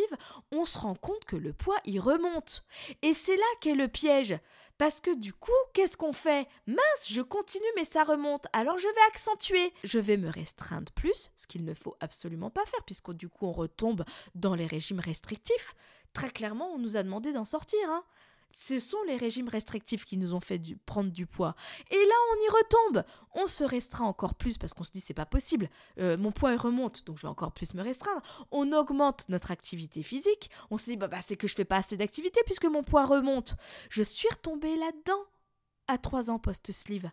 [0.53, 2.65] on se rend compte que le poids y remonte.
[3.03, 4.39] Et c'est là qu'est le piège.
[4.77, 6.49] Parce que du coup, qu'est-ce qu'on fait?
[6.67, 9.73] Mince, je continue mais ça remonte, alors je vais accentuer.
[9.85, 13.47] Je vais me restreindre plus, ce qu'il ne faut absolument pas faire, puisque du coup
[13.47, 15.75] on retombe dans les régimes restrictifs.
[16.13, 17.79] Très clairement, on nous a demandé d'en sortir.
[17.89, 18.05] Hein
[18.57, 21.57] Ce sont les régimes restrictifs qui nous ont fait prendre du poids.
[21.91, 23.05] Et là, on y retombe.
[23.35, 25.69] On se restreint encore plus parce qu'on se dit c'est pas possible.
[25.99, 28.23] Euh, mon poids remonte, donc je vais encore plus me restreindre.
[28.53, 30.51] On augmente notre activité physique.
[30.71, 33.07] On se dit bah, bah c'est que je fais pas assez d'activité puisque mon poids
[33.07, 33.57] remonte.
[33.91, 35.25] Je suis retombée là-dedans
[35.89, 37.11] à trois ans post-sleeve.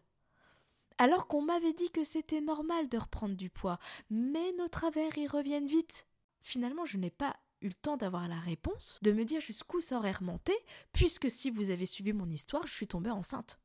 [1.00, 3.80] Alors qu'on m'avait dit que c'était normal de reprendre du poids,
[4.12, 6.06] mais nos travers y reviennent vite.
[6.40, 9.98] Finalement, je n'ai pas eu le temps d'avoir la réponse, de me dire jusqu'où ça
[9.98, 10.54] aurait remonté,
[10.92, 13.60] puisque si vous avez suivi mon histoire, je suis tombée enceinte.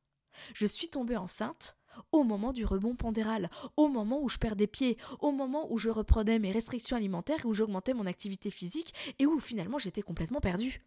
[0.54, 1.76] Je suis tombée enceinte
[2.12, 5.88] au moment du rebond pondéral, au moment où je perdais pied, au moment où je
[5.88, 10.82] reprenais mes restrictions alimentaires, où j'augmentais mon activité physique et où finalement j'étais complètement perdue.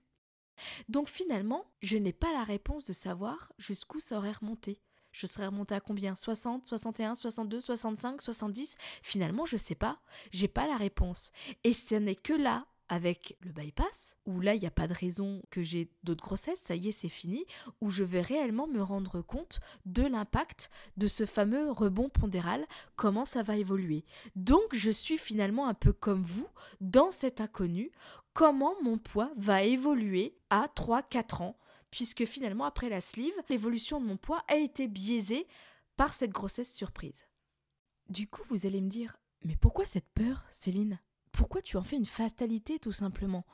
[0.87, 4.81] Donc finalement, je n'ai pas la réponse de savoir jusqu'où ça aurait remonté.
[5.11, 6.15] Je serais remontée à combien?
[6.15, 9.99] 60, 61, 62, 65, 70 Finalement, je ne sais pas.
[10.31, 11.31] J'ai pas la réponse.
[11.63, 14.93] Et ce n'est que là, avec le bypass, où là, il n'y a pas de
[14.93, 17.45] raison que j'ai d'autres grossesses, ça y est, c'est fini,
[17.81, 23.25] où je vais réellement me rendre compte de l'impact de ce fameux rebond pondéral, comment
[23.25, 24.05] ça va évoluer.
[24.35, 26.47] Donc, je suis finalement un peu comme vous,
[26.81, 27.91] dans cet inconnu,
[28.33, 31.57] comment mon poids va évoluer à 3-4 ans,
[31.91, 35.47] puisque finalement, après la sleeve, l'évolution de mon poids a été biaisée
[35.95, 37.25] par cette grossesse surprise.
[38.07, 40.99] Du coup, vous allez me dire, mais pourquoi cette peur, Céline?
[41.39, 43.45] Pourquoi tu en fais une fatalité tout simplement?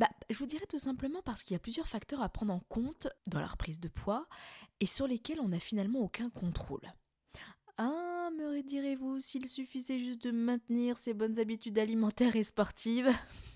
[0.00, 2.58] Bah, je vous dirais tout simplement parce qu'il y a plusieurs facteurs à prendre en
[2.58, 4.26] compte dans la reprise de poids
[4.80, 6.92] et sur lesquels on n'a finalement aucun contrôle.
[7.78, 13.10] Ah, me direz-vous, s'il suffisait juste de maintenir ses bonnes habitudes alimentaires et sportives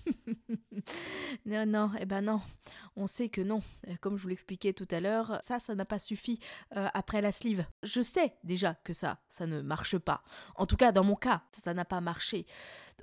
[1.45, 2.41] Non, non, eh ben non.
[2.95, 3.61] On sait que non.
[4.01, 6.39] Comme je vous l'expliquais tout à l'heure, ça, ça n'a pas suffi
[6.75, 7.65] euh, après la sleeve.
[7.83, 10.23] Je sais déjà que ça, ça ne marche pas.
[10.55, 12.45] En tout cas, dans mon cas, ça n'a pas marché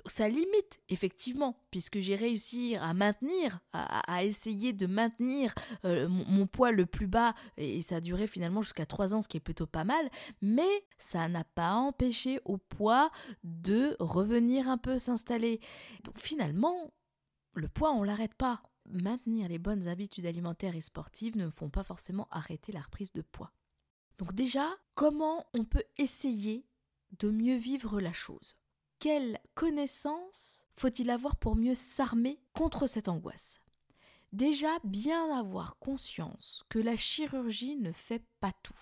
[0.05, 5.53] ça limite, effectivement, puisque j'ai réussi à maintenir, à, essayer de maintenir
[5.85, 9.27] euh, mon, poids le plus bas, et, ça a duré finalement jusqu'à 3 ans, ce
[9.27, 10.09] qui est plutôt pas mal,
[10.41, 13.11] mais ça n'a pas empêché au poids
[13.43, 15.59] de revenir un peu s'installer.
[16.03, 16.93] Donc finalement,
[17.55, 18.61] le poids, on l'arrête pas.
[18.85, 23.21] Maintenir les bonnes habitudes alimentaires et sportives ne font pas forcément arrêter la reprise de
[23.21, 23.51] poids.
[24.17, 26.65] Donc déjà, comment on peut essayer
[27.19, 28.55] de mieux vivre la chose?
[28.99, 33.59] Quelle connaissance faut-il avoir pour mieux s'armer contre cette angoisse?
[34.33, 38.77] Déjà, bien avoir conscience que la chirurgie ne fait pas tout.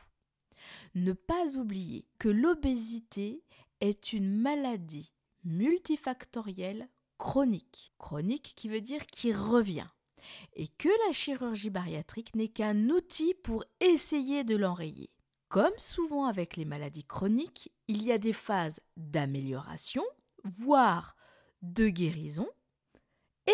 [0.95, 3.43] Ne pas oublier que l'obésité
[3.81, 7.93] est une maladie multifactorielle chronique.
[7.99, 9.87] Chronique qui veut dire qui revient.
[10.55, 15.11] Et que la chirurgie bariatrique n'est qu'un outil pour essayer de l'enrayer.
[15.49, 20.03] Comme souvent avec les maladies chroniques, il y a des phases d'amélioration,
[20.43, 21.15] voire
[21.61, 22.47] de guérison,
[23.47, 23.53] et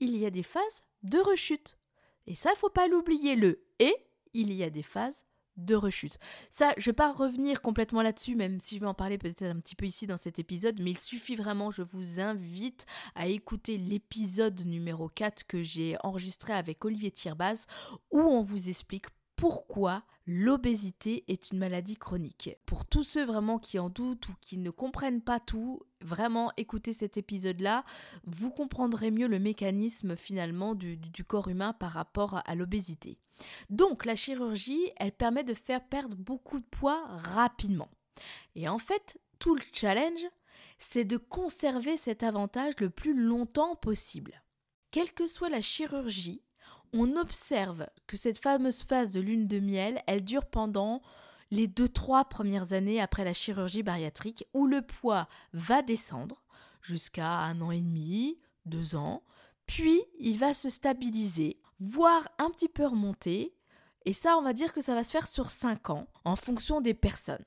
[0.00, 1.78] il y a des phases de rechute.
[2.26, 3.94] Et ça, il faut pas l'oublier, le et,
[4.34, 5.24] il y a des phases
[5.56, 6.18] de rechute.
[6.50, 9.42] Ça, je ne vais pas revenir complètement là-dessus, même si je vais en parler peut-être
[9.42, 13.26] un petit peu ici dans cet épisode, mais il suffit vraiment, je vous invite à
[13.26, 17.66] écouter l'épisode numéro 4 que j'ai enregistré avec Olivier Tirbaz,
[18.10, 22.50] où on vous explique pourquoi l'obésité est une maladie chronique.
[22.66, 26.92] Pour tous ceux vraiment qui en doutent ou qui ne comprennent pas tout, vraiment écoutez
[26.92, 27.82] cet épisode-là,
[28.26, 33.18] vous comprendrez mieux le mécanisme finalement du, corps humain par rapport à l'obésité.
[33.70, 37.88] Donc la chirurgie, elle permet de faire perdre beaucoup de poids rapidement.
[38.54, 40.26] Et en fait, tout le challenge,
[40.76, 44.42] c'est de conserver cet avantage le plus longtemps possible.
[44.90, 46.42] Quelle que soit la chirurgie,
[46.92, 51.02] on observe que cette fameuse phase de lune de miel, elle dure pendant
[51.50, 56.42] les deux trois premières années après la chirurgie bariatrique, où le poids va descendre
[56.82, 59.22] jusqu'à un an et demi, deux ans,
[59.66, 63.54] puis il va se stabiliser, voire un petit peu remonter,
[64.04, 66.80] et ça on va dire que ça va se faire sur cinq ans, en fonction
[66.80, 67.44] des personnes.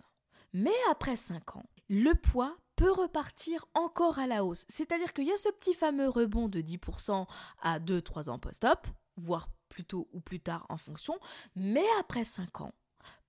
[0.54, 4.65] Mais après cinq ans, le poids peut repartir encore à la hausse.
[4.67, 7.27] C'est-à-dire qu'il y a ce petit fameux rebond de 10%
[7.62, 8.88] à 2-3 ans post-op,
[9.22, 11.18] voire plus tôt ou plus tard en fonction,
[11.56, 12.74] mais après 5 ans,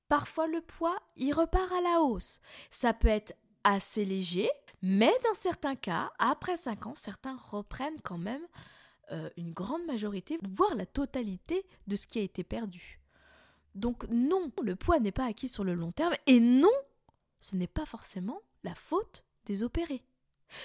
[0.08, 2.40] parfois le poids, il repart à la hausse.
[2.70, 4.50] Ça peut être assez léger,
[4.82, 8.42] mais dans certains cas, après 5 ans, certains reprennent quand même
[9.12, 13.00] euh, une grande majorité, voire la totalité de ce qui a été perdu.
[13.74, 16.72] Donc non, le poids n'est pas acquis sur le long terme, et non,
[17.40, 20.04] ce n'est pas forcément la faute des opérés.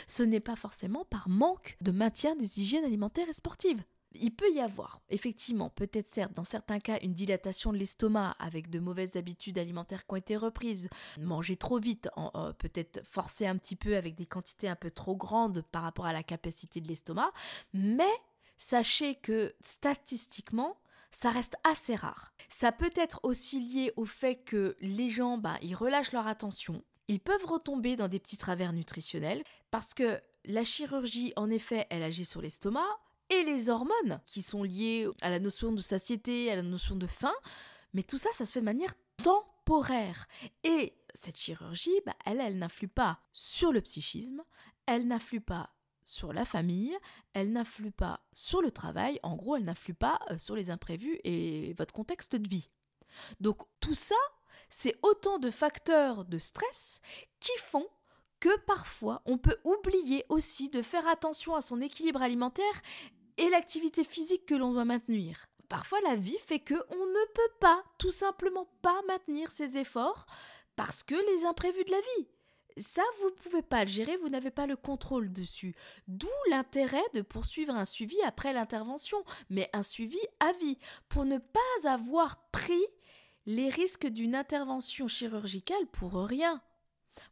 [0.07, 3.83] Ce n'est pas forcément par manque de maintien des hygiènes alimentaires et sportives.
[4.19, 8.69] Il peut y avoir, effectivement, peut-être certes, dans certains cas, une dilatation de l'estomac avec
[8.69, 13.57] de mauvaises habitudes alimentaires qui ont été reprises, manger trop vite, euh, peut-être forcer un
[13.57, 16.87] petit peu avec des quantités un peu trop grandes par rapport à la capacité de
[16.87, 17.31] l'estomac,
[17.73, 18.11] mais
[18.57, 20.77] sachez que statistiquement,
[21.11, 22.33] ça reste assez rare.
[22.49, 26.83] Ça peut être aussi lié au fait que les gens, bah, ils relâchent leur attention.
[27.07, 32.03] Ils peuvent retomber dans des petits travers nutritionnels parce que la chirurgie, en effet, elle
[32.03, 32.87] agit sur l'estomac
[33.29, 37.07] et les hormones qui sont liées à la notion de satiété, à la notion de
[37.07, 37.33] faim.
[37.93, 40.27] Mais tout ça, ça se fait de manière temporaire.
[40.63, 44.43] Et cette chirurgie, bah, elle, elle n'influe pas sur le psychisme,
[44.85, 45.71] elle n'influe pas
[46.03, 46.97] sur la famille,
[47.33, 51.19] elle n'influe pas sur le travail, en gros, elle n'influe pas euh, sur les imprévus
[51.25, 52.69] et votre contexte de vie.
[53.41, 54.15] Donc tout ça,
[54.69, 57.01] c'est autant de facteurs de stress
[57.39, 57.87] qui font
[58.39, 62.81] que parfois on peut oublier aussi de faire attention à son équilibre alimentaire
[63.37, 65.47] et l'activité physique que l'on doit maintenir.
[65.69, 70.25] Parfois la vie fait que on ne peut pas tout simplement pas maintenir ses efforts
[70.75, 72.27] parce que les imprévus de la vie.
[72.77, 75.75] Ça, vous ne pouvez pas le gérer, vous n'avez pas le contrôle dessus.
[76.07, 79.17] D'où l'intérêt de poursuivre un suivi après l'intervention,
[79.49, 80.77] mais un suivi à vie,
[81.09, 82.85] pour ne pas avoir pris
[83.47, 86.61] les risques d'une intervention chirurgicale pour rien.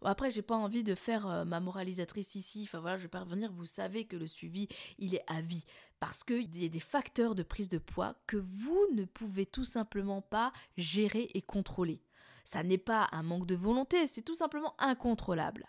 [0.02, 2.62] Bon, après, j'ai pas envie de faire euh, ma moralisatrice ici.
[2.64, 3.52] Enfin voilà, je vais pas revenir.
[3.52, 5.66] Vous savez que le suivi, il est à vie.
[6.00, 9.64] Parce qu'il y a des facteurs de prise de poids que vous ne pouvez tout
[9.64, 12.04] simplement pas gérer et contrôler.
[12.44, 15.66] Ça n'est pas un manque de volonté, c'est tout simplement incontrôlable.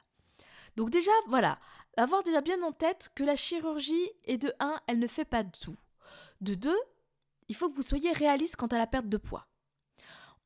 [0.77, 1.59] Donc déjà, voilà,
[1.97, 5.43] avoir déjà bien en tête que la chirurgie est de 1, elle ne fait pas
[5.43, 5.79] tout.
[6.43, 6.75] De 2,
[7.49, 9.49] il faut que vous soyez réaliste quant à la perte de poids.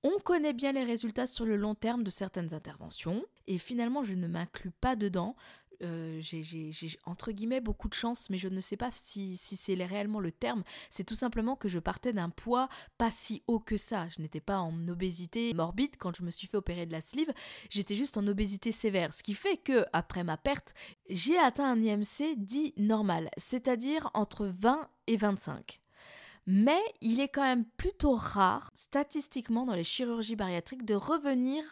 [0.02, 4.14] On connaît bien les résultats sur le long terme de certaines interventions, et finalement je
[4.14, 5.36] ne m'inclus pas dedans.
[5.82, 6.72] Euh, j'ai
[7.04, 10.62] entre guillemets beaucoup de chance, mais je ne sais pas si, c'est réellement le terme.
[10.90, 14.08] C'est tout simplement que je partais d'un poids pas si haut que ça.
[14.08, 17.32] Je n'étais pas en obésité morbide quand je me suis fait opérer de la sleeve.
[17.70, 20.74] J'étais juste en obésité sévère, ce qui fait que après ma perte,
[21.08, 25.80] j'ai atteint un IMC dit normal, c'est-à-dire entre 20 et 25.
[26.46, 31.62] Mais il est quand même plutôt rare, statistiquement, dans les chirurgies bariatriques, de revenir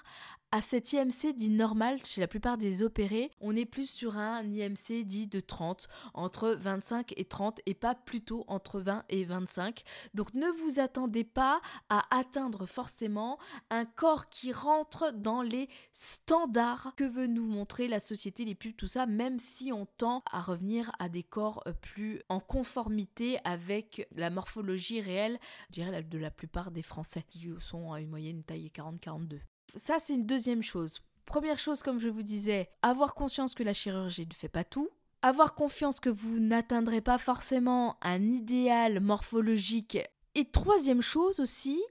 [0.50, 4.42] à cet IMC dit normal chez la plupart des opérés, on est plus sur un
[4.44, 9.82] IMC dit de 30, entre 25 et 30 et pas plutôt entre 20 et 25.
[10.14, 16.94] Donc ne vous attendez pas à atteindre forcément un corps qui rentre dans les standards
[16.96, 20.40] que veut nous montrer la société, les pubs, tout ça, même si on tend à
[20.40, 26.18] revenir à des corps euh, plus en conformité avec la morphologie réelle, je dirais, de
[26.18, 29.40] la plupart des Français qui sont à une moyenne taille 40-42.
[29.74, 31.00] Ça, c'est une deuxième chose.
[31.26, 34.88] Première chose, comme je vous disais, avoir conscience que la chirurgie ne fait pas tout.
[35.20, 39.98] Avoir confiance que vous n'atteindrez pas forcément un idéal morphologique.
[40.34, 41.82] Et troisième chose aussi,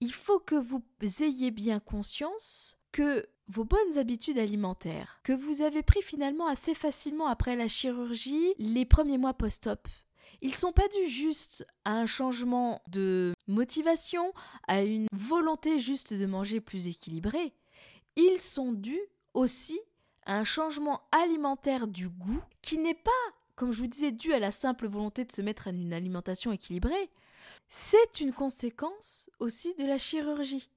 [0.00, 0.82] il faut que vous
[1.20, 7.26] ayez bien conscience que vos bonnes habitudes alimentaires, que vous avez pris finalement assez facilement
[7.28, 9.86] après la chirurgie les premiers mois post-op,
[10.42, 14.32] ils sont pas dus juste à un changement de motivation,
[14.66, 17.54] à une volonté juste de manger plus équilibré.
[18.16, 19.00] Ils sont dus
[19.34, 19.80] aussi
[20.26, 23.10] à un changement alimentaire du goût qui n'est pas,
[23.54, 26.50] comme je vous disais, dû à la simple volonté de se mettre à une alimentation
[26.50, 27.10] équilibrée.
[27.68, 30.68] C'est une conséquence aussi de la chirurgie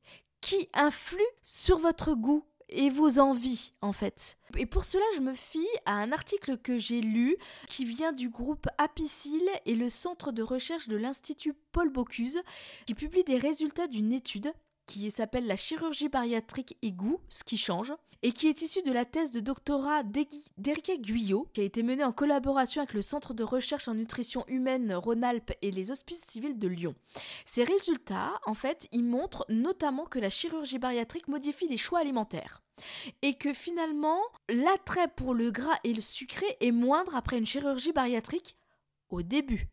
[0.41, 4.37] qui influe sur votre goût et vos envies en fait.
[4.57, 7.35] Et pour cela, je me fie à un article que j'ai lu
[7.67, 12.41] qui vient du groupe Apicil et le centre de recherche de l'Institut Paul Bocuse
[12.85, 14.51] qui publie des résultats d'une étude
[14.85, 18.91] qui s'appelle La chirurgie bariatrique et goût, ce qui change, et qui est issue de
[18.91, 23.33] la thèse de doctorat d'Erika Guyot, qui a été menée en collaboration avec le Centre
[23.33, 26.95] de recherche en nutrition humaine Rhône-Alpes et les Hospices civils de Lyon.
[27.45, 32.63] Ces résultats, en fait, ils montrent notamment que la chirurgie bariatrique modifie les choix alimentaires
[33.21, 34.19] et que finalement
[34.49, 38.57] l'attrait pour le gras et le sucré est moindre après une chirurgie bariatrique
[39.09, 39.69] au début.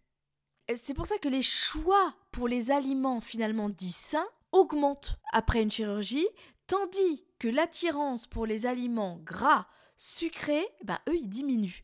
[0.77, 5.71] C'est pour ça que les choix pour les aliments finalement dits sains augmente après une
[5.71, 6.29] chirurgie,
[6.67, 11.83] tandis que l'attirance pour les aliments gras, sucrés, ben eux, ils diminuent.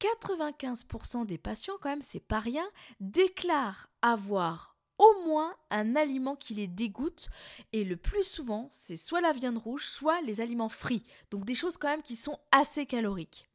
[0.00, 2.68] 95% des patients, quand même, c'est pas rien,
[3.00, 7.28] déclarent avoir au moins un aliment qui les dégoûte.
[7.72, 11.04] Et le plus souvent, c'est soit la viande rouge, soit les aliments frits.
[11.30, 13.49] Donc des choses quand même qui sont assez caloriques.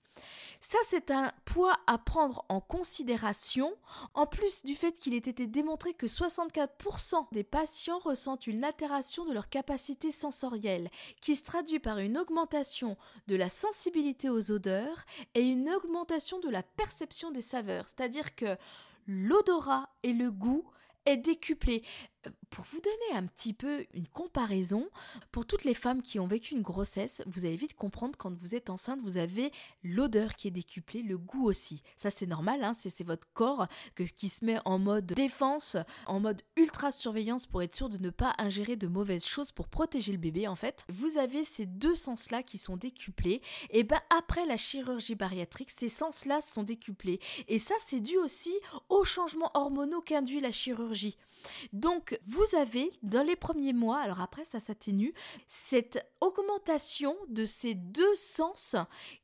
[0.67, 3.71] Ça, c'est un poids à prendre en considération,
[4.15, 9.25] en plus du fait qu'il ait été démontré que 64% des patients ressentent une altération
[9.25, 10.89] de leur capacité sensorielle,
[11.21, 12.97] qui se traduit par une augmentation
[13.27, 17.85] de la sensibilité aux odeurs et une augmentation de la perception des saveurs.
[17.85, 18.57] C'est-à-dire que
[19.05, 20.65] l'odorat et le goût
[21.05, 21.83] est décuplé.
[22.49, 24.89] Pour vous donner un petit peu une comparaison,
[25.31, 28.55] pour toutes les femmes qui ont vécu une grossesse, vous allez vite comprendre quand vous
[28.55, 29.51] êtes enceinte, vous avez
[29.83, 31.83] l'odeur qui est décuplée, le goût aussi.
[31.97, 33.67] Ça c'est normal, hein, c'est votre corps
[34.15, 38.09] qui se met en mode défense, en mode ultra surveillance pour être sûr de ne
[38.09, 40.85] pas ingérer de mauvaises choses pour protéger le bébé en fait.
[40.89, 43.41] Vous avez ces deux sens-là qui sont décuplés.
[43.69, 47.19] Et ben après la chirurgie bariatrique, ces sens-là sont décuplés.
[47.47, 48.53] Et ça c'est dû aussi
[48.89, 51.17] aux changements hormonaux qu'induit la chirurgie.
[51.73, 55.13] Donc vous avez dans les premiers mois, alors après ça s'atténue,
[55.47, 58.75] cette augmentation de ces deux sens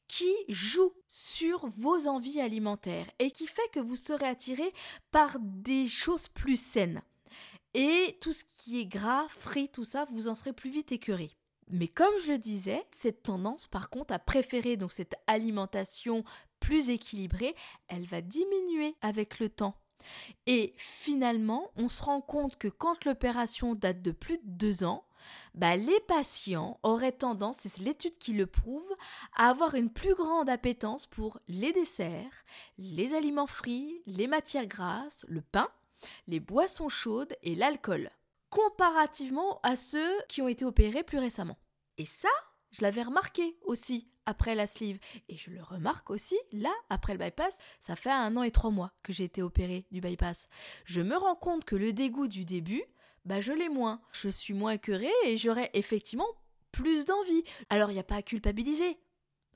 [0.07, 4.73] qui joue sur vos envies alimentaires et qui fait que vous serez attiré
[5.11, 7.01] par des choses plus saines.
[7.73, 11.31] Et tout ce qui est gras, frit, tout ça, vous en serez plus vite écœuré.
[11.69, 16.25] Mais comme je le disais, cette tendance par contre à préférer donc cette alimentation
[16.59, 17.55] plus équilibrée,
[17.87, 19.80] elle va diminuer avec le temps.
[20.45, 25.05] Et finalement, on se rend compte que quand l'opération date de plus de deux ans,
[25.53, 28.95] bah, les patients auraient tendance, c'est l'étude qui le prouve,
[29.35, 32.43] à avoir une plus grande appétence pour les desserts,
[32.77, 35.69] les aliments frits, les matières grasses, le pain,
[36.27, 38.09] les boissons chaudes et l'alcool,
[38.49, 41.57] comparativement à ceux qui ont été opérés plus récemment.
[41.97, 42.29] Et ça,
[42.71, 44.97] je l'avais remarqué aussi après la sleeve.
[45.29, 48.71] Et je le remarque aussi, là, après le bypass, ça fait un an et trois
[48.71, 50.47] mois que j'ai été opéré du bypass.
[50.85, 52.83] Je me rends compte que le dégoût du début,
[53.25, 54.01] bah je l'ai moins.
[54.13, 56.27] Je suis moins écœurée et j'aurai effectivement
[56.71, 57.43] plus d'envie.
[57.69, 58.97] Alors il n'y a pas à culpabiliser.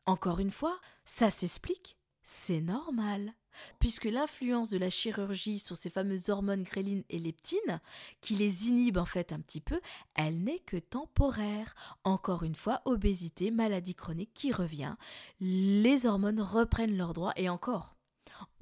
[0.05, 3.33] Encore une fois, ça s'explique, c'est normal
[3.79, 7.81] puisque l'influence de la chirurgie sur ces fameuses hormones grélines et leptines,
[8.21, 9.79] qui les inhibent en fait un petit peu,
[10.15, 11.75] elle n'est que temporaire.
[12.03, 14.95] Encore une fois, obésité, maladie chronique qui revient,
[15.39, 17.95] les hormones reprennent leurs droits et encore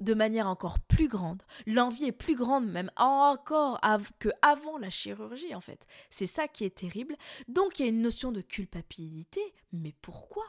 [0.00, 1.42] de manière encore plus grande.
[1.66, 3.80] L'envie est plus grande même encore
[4.18, 5.86] que avant la chirurgie en fait.
[6.10, 7.16] C'est ça qui est terrible.
[7.48, 9.40] Donc il y a une notion de culpabilité.
[9.72, 10.44] Mais pourquoi?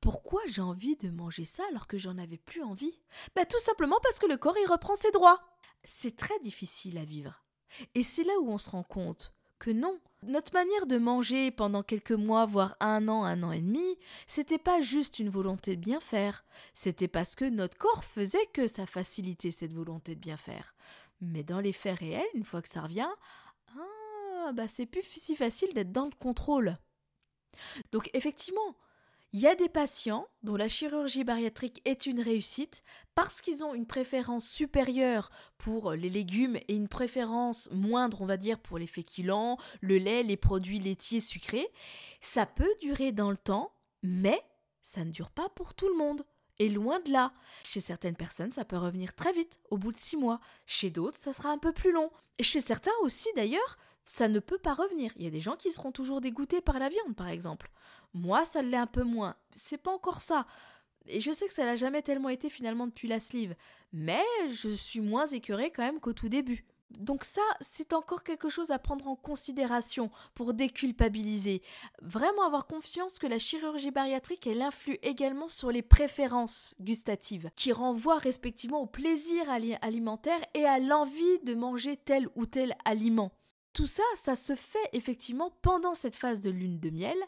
[0.00, 3.00] Pourquoi j'ai envie de manger ça alors que j'en avais plus envie?
[3.34, 5.40] Bah tout simplement parce que le corps y reprend ses droits.
[5.84, 7.44] C'est très difficile à vivre.
[7.94, 11.82] Et c'est là où on se rend compte que non, notre manière de manger pendant
[11.82, 15.80] quelques mois, voire un an, un an et demi, c'était pas juste une volonté de
[15.80, 20.36] bien faire, c'était parce que notre corps faisait que ça facilitait cette volonté de bien
[20.36, 20.74] faire.
[21.20, 23.08] Mais dans les faits réels, une fois que ça revient,
[23.76, 26.76] ah, bah c'est plus si facile d'être dans le contrôle.
[27.92, 28.76] Donc effectivement,
[29.34, 32.84] il y a des patients dont la chirurgie bariatrique est une réussite
[33.16, 38.36] parce qu'ils ont une préférence supérieure pour les légumes et une préférence moindre, on va
[38.36, 41.66] dire, pour les féculents, le lait, les produits laitiers sucrés.
[42.20, 43.72] Ça peut durer dans le temps,
[44.04, 44.40] mais
[44.82, 46.24] ça ne dure pas pour tout le monde.
[46.60, 47.32] Et loin de là.
[47.64, 50.38] Chez certaines personnes, ça peut revenir très vite, au bout de six mois.
[50.64, 52.12] Chez d'autres, ça sera un peu plus long.
[52.38, 55.10] Et chez certains aussi, d'ailleurs, ça ne peut pas revenir.
[55.16, 57.70] Il y a des gens qui seront toujours dégoûtés par la viande, par exemple.
[58.14, 59.36] Moi, ça l'est un peu moins.
[59.52, 60.46] C'est pas encore ça.
[61.06, 63.54] Et je sais que ça l'a jamais tellement été finalement depuis la sleeve.
[63.92, 66.64] Mais je suis moins écœurée quand même qu'au tout début.
[66.98, 71.62] Donc ça, c'est encore quelque chose à prendre en considération pour déculpabiliser.
[72.02, 77.72] Vraiment avoir confiance que la chirurgie bariatrique, elle influe également sur les préférences gustatives, qui
[77.72, 79.50] renvoient respectivement au plaisir
[79.82, 83.32] alimentaire et à l'envie de manger tel ou tel aliment.
[83.74, 87.18] Tout ça, ça se fait effectivement pendant cette phase de lune de miel,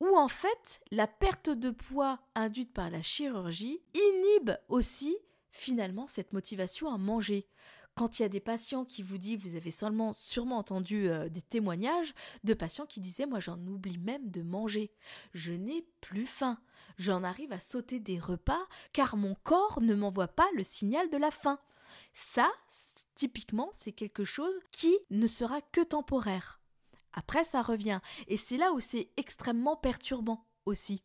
[0.00, 5.16] où en fait la perte de poids induite par la chirurgie inhibe aussi
[5.52, 7.46] finalement cette motivation à manger.
[7.94, 11.28] Quand il y a des patients qui vous disent, vous avez seulement sûrement entendu euh,
[11.28, 14.90] des témoignages de patients qui disaient moi j'en oublie même de manger,
[15.32, 16.58] je n'ai plus faim,
[16.98, 21.18] j'en arrive à sauter des repas car mon corps ne m'envoie pas le signal de
[21.18, 21.60] la faim.
[22.14, 22.50] Ça,
[23.14, 26.60] typiquement, c'est quelque chose qui ne sera que temporaire.
[27.12, 28.00] Après, ça revient.
[28.26, 31.02] Et c'est là où c'est extrêmement perturbant aussi.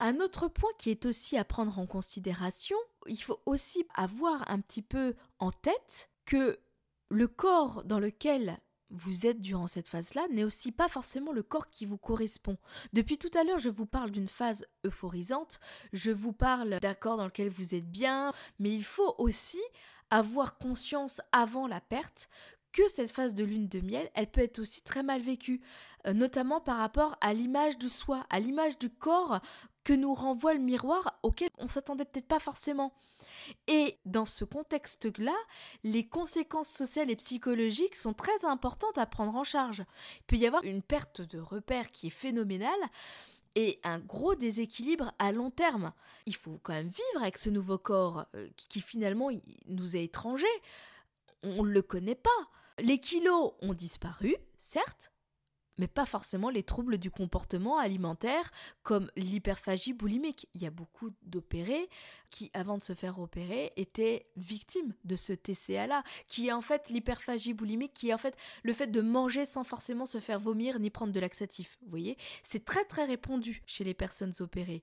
[0.00, 4.60] Un autre point qui est aussi à prendre en considération, il faut aussi avoir un
[4.60, 6.58] petit peu en tête que
[7.08, 8.58] le corps dans lequel
[8.90, 12.58] vous êtes durant cette phase-là n'est aussi pas forcément le corps qui vous correspond.
[12.92, 15.60] Depuis tout à l'heure, je vous parle d'une phase euphorisante,
[15.92, 19.60] je vous parle d'un corps dans lequel vous êtes bien, mais il faut aussi
[20.14, 22.28] avoir conscience avant la perte
[22.72, 25.60] que cette phase de lune de miel, elle peut être aussi très mal vécue,
[26.06, 29.40] euh, notamment par rapport à l'image de soi, à l'image du corps
[29.84, 32.92] que nous renvoie le miroir auquel on s'attendait peut-être pas forcément.
[33.66, 35.36] Et dans ce contexte-là,
[35.82, 39.84] les conséquences sociales et psychologiques sont très importantes à prendre en charge.
[40.18, 42.70] Il peut y avoir une perte de repère qui est phénoménale,
[43.54, 45.92] et un gros déséquilibre à long terme.
[46.26, 49.30] Il faut quand même vivre avec ce nouveau corps euh, qui, finalement
[49.66, 50.46] nous est étranger.
[51.42, 52.30] On ne le connaît pas.
[52.78, 55.12] Les kilos ont disparu, certes,
[55.78, 58.50] mais pas forcément les troubles du comportement alimentaire
[58.82, 60.48] comme l'hyperphagie boulimique.
[60.54, 61.88] Il y a beaucoup d'opérés
[62.30, 66.88] qui, avant de se faire opérer, étaient victimes de ce TCA-là, qui est en fait
[66.88, 70.78] l'hyperphagie boulimique, qui est en fait le fait de manger sans forcément se faire vomir
[70.80, 71.78] ni prendre de laxatif.
[71.82, 74.82] Vous voyez C'est très très répandu chez les personnes opérées.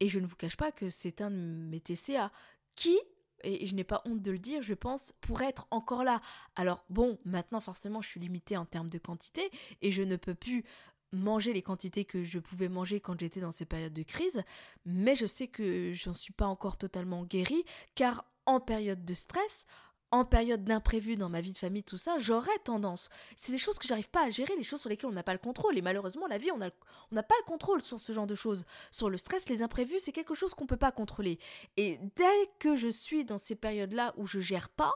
[0.00, 2.32] Et je ne vous cache pas que c'est un de mes TCA
[2.74, 2.98] qui
[3.44, 6.20] et je n'ai pas honte de le dire, je pense, pour être encore là.
[6.56, 10.34] Alors bon, maintenant forcément je suis limitée en termes de quantité et je ne peux
[10.34, 10.64] plus
[11.12, 14.42] manger les quantités que je pouvais manger quand j'étais dans ces périodes de crise,
[14.86, 17.64] mais je sais que j'en suis pas encore totalement guérie,
[17.94, 19.66] car en période de stress,
[20.12, 23.08] en période d'imprévu dans ma vie de famille, tout ça, j'aurais tendance.
[23.34, 25.32] C'est des choses que j'arrive pas à gérer, les choses sur lesquelles on n'a pas
[25.32, 25.76] le contrôle.
[25.76, 28.64] Et malheureusement, la vie, on n'a pas le contrôle sur ce genre de choses.
[28.90, 31.38] Sur le stress, les imprévus, c'est quelque chose qu'on peut pas contrôler.
[31.76, 34.92] Et dès que je suis dans ces périodes-là où je gère pas,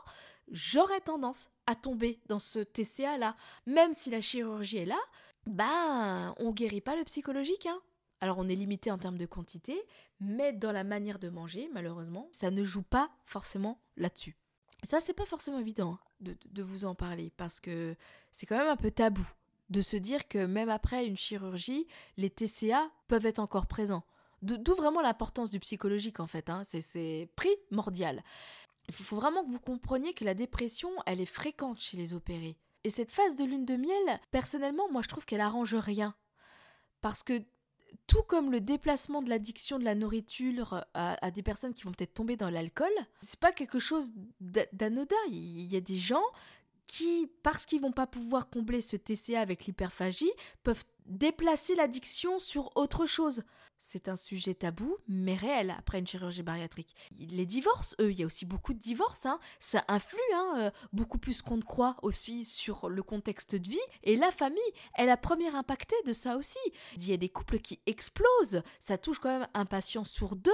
[0.49, 3.35] j'aurais tendance à tomber dans ce TCA-là.
[3.65, 4.99] Même si la chirurgie est là,
[5.47, 7.81] bah, on guérit pas le psychologique, hein.
[8.19, 9.79] Alors on est limité en termes de quantité,
[10.19, 14.35] mais dans la manière de manger, malheureusement, ça ne joue pas forcément là-dessus.
[14.87, 17.97] Ça, c'est pas forcément évident hein, de, vous en parler parce que
[18.31, 19.27] c'est quand même un peu tabou
[19.69, 24.05] de se dire que même après une chirurgie, les TCA peuvent être encore présents.
[24.43, 26.61] D'où vraiment l'importance du psychologique en fait, hein.
[26.63, 28.23] c'est primordial.
[28.87, 32.55] Il faut vraiment que vous compreniez que la dépression, elle est fréquente chez les opérés.
[32.85, 36.15] Et cette phase de lune de miel, personnellement, moi je trouve qu'elle arrange rien.
[37.01, 37.43] Parce que
[38.07, 42.13] tout comme le déplacement de l'addiction de la nourriture à, des personnes qui vont peut-être
[42.13, 45.15] tomber dans l'alcool, c'est pas quelque chose d'anodin.
[45.29, 46.23] Il y a des gens
[46.85, 50.31] qui, parce qu'ils vont pas pouvoir combler ce TCA avec l'hyperphagie,
[50.63, 53.43] peuvent déplacer l'addiction sur autre chose.
[53.79, 56.95] C'est un sujet tabou, mais réel après une chirurgie bariatrique.
[57.17, 59.39] Les divorces, eux, il y a aussi beaucoup de divorces, hein.
[59.59, 63.77] ça influe hein, euh, beaucoup plus qu'on ne croit aussi sur le contexte de vie.
[64.03, 64.59] Et la famille
[64.97, 66.59] est la première impactée de ça aussi.
[66.95, 70.51] Il y a des couples qui explosent, ça touche quand même un patient sur deux.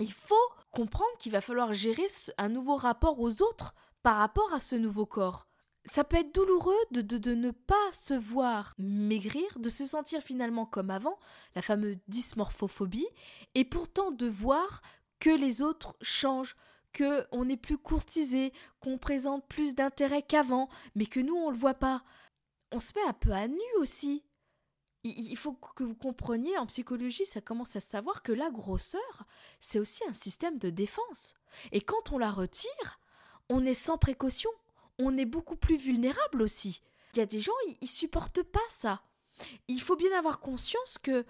[0.00, 0.34] Il faut
[0.70, 2.06] comprendre qu'il va falloir gérer
[2.38, 5.46] un nouveau rapport aux autres par rapport à ce nouveau corps
[5.86, 10.90] ça peut être douloureux de, ne pas se voir maigrir, de se sentir finalement comme
[10.90, 11.18] avant,
[11.54, 13.06] la fameuse dysmorphophobie,
[13.54, 14.80] et pourtant de voir
[15.20, 16.56] que les autres changent,
[16.92, 21.56] que on est plus courtisé, qu'on présente plus d'intérêt qu'avant, mais que nous on le
[21.56, 22.02] voit pas.
[22.72, 24.24] On se met un peu à nu aussi.
[25.06, 29.24] Il faut que vous compreniez, en psychologie, ça commence à savoir que la grosseur,
[29.60, 31.34] c'est aussi un système de défense.
[31.72, 33.00] Et quand on la retire,
[33.50, 34.48] on est sans précaution
[34.98, 36.82] on est beaucoup plus vulnérable aussi.
[37.14, 39.02] Il y a des gens, ils, ne supportent pas ça.
[39.68, 41.24] Il faut bien avoir conscience que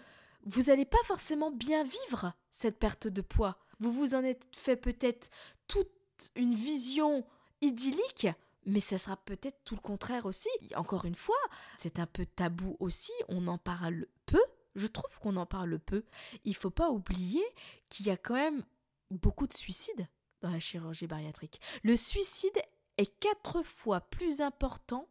[0.45, 3.59] vous n'allez pas forcément bien vivre cette perte de poids.
[3.81, 5.31] Vous vous en êtes fait peut-être
[5.69, 5.89] toute
[6.37, 7.25] une vision
[7.61, 8.29] idyllique,
[8.67, 10.49] mais ça sera peut-être tout le contraire aussi.
[10.75, 11.37] Encore une fois,
[11.77, 14.43] c'est un peu tabou aussi, on en parle peu.
[14.75, 16.05] Je trouve qu'on en parle peu.
[16.45, 17.45] Il faut pas oublier
[17.89, 18.65] qu'il y a quand même
[19.11, 20.09] beaucoup de suicides
[20.41, 21.61] dans la chirurgie bariatrique.
[21.83, 22.59] Le suicide
[22.99, 25.09] est quatre fois plus important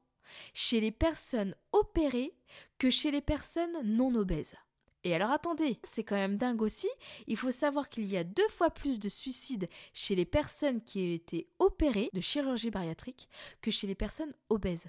[0.54, 2.36] chez les personnes opérées
[2.78, 4.56] que chez les personnes non obèses.
[5.04, 6.88] Et alors attendez, c'est quand même dingue aussi,
[7.28, 11.00] il faut savoir qu'il y a deux fois plus de suicides chez les personnes qui
[11.00, 13.28] ont été opérées de chirurgie bariatrique
[13.62, 14.88] que chez les personnes obèses.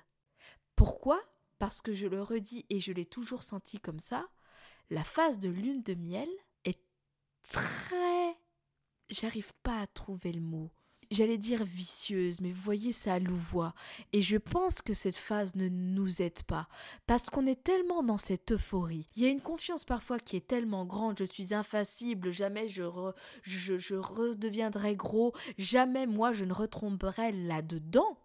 [0.77, 1.21] Pourquoi?
[1.59, 4.29] Parce que je le redis et je l'ai toujours senti comme ça,
[4.91, 6.29] la phase de lune de miel
[6.65, 6.81] est
[7.43, 8.39] très...
[9.09, 10.71] J'arrive pas à trouver le mot
[11.15, 13.75] j'allais dire vicieuse, mais vous voyez, ça louvoie.
[14.13, 16.69] Et je pense que cette phase ne nous aide pas,
[17.07, 19.09] parce qu'on est tellement dans cette euphorie.
[19.17, 22.83] Il y a une confiance parfois qui est tellement grande, je suis infacible, jamais je,
[23.43, 28.19] je, je redeviendrai gros, jamais moi je ne retomberai là-dedans,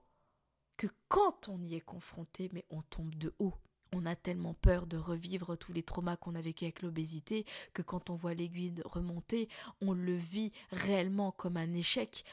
[0.77, 3.53] que quand on y est confronté, mais on tombe de haut.
[3.91, 7.81] On a tellement peur de revivre tous les traumas qu'on a vécu avec l'obésité que
[7.81, 9.49] quand on voit l'aiguille remonter,
[9.81, 12.23] on le vit réellement comme un échec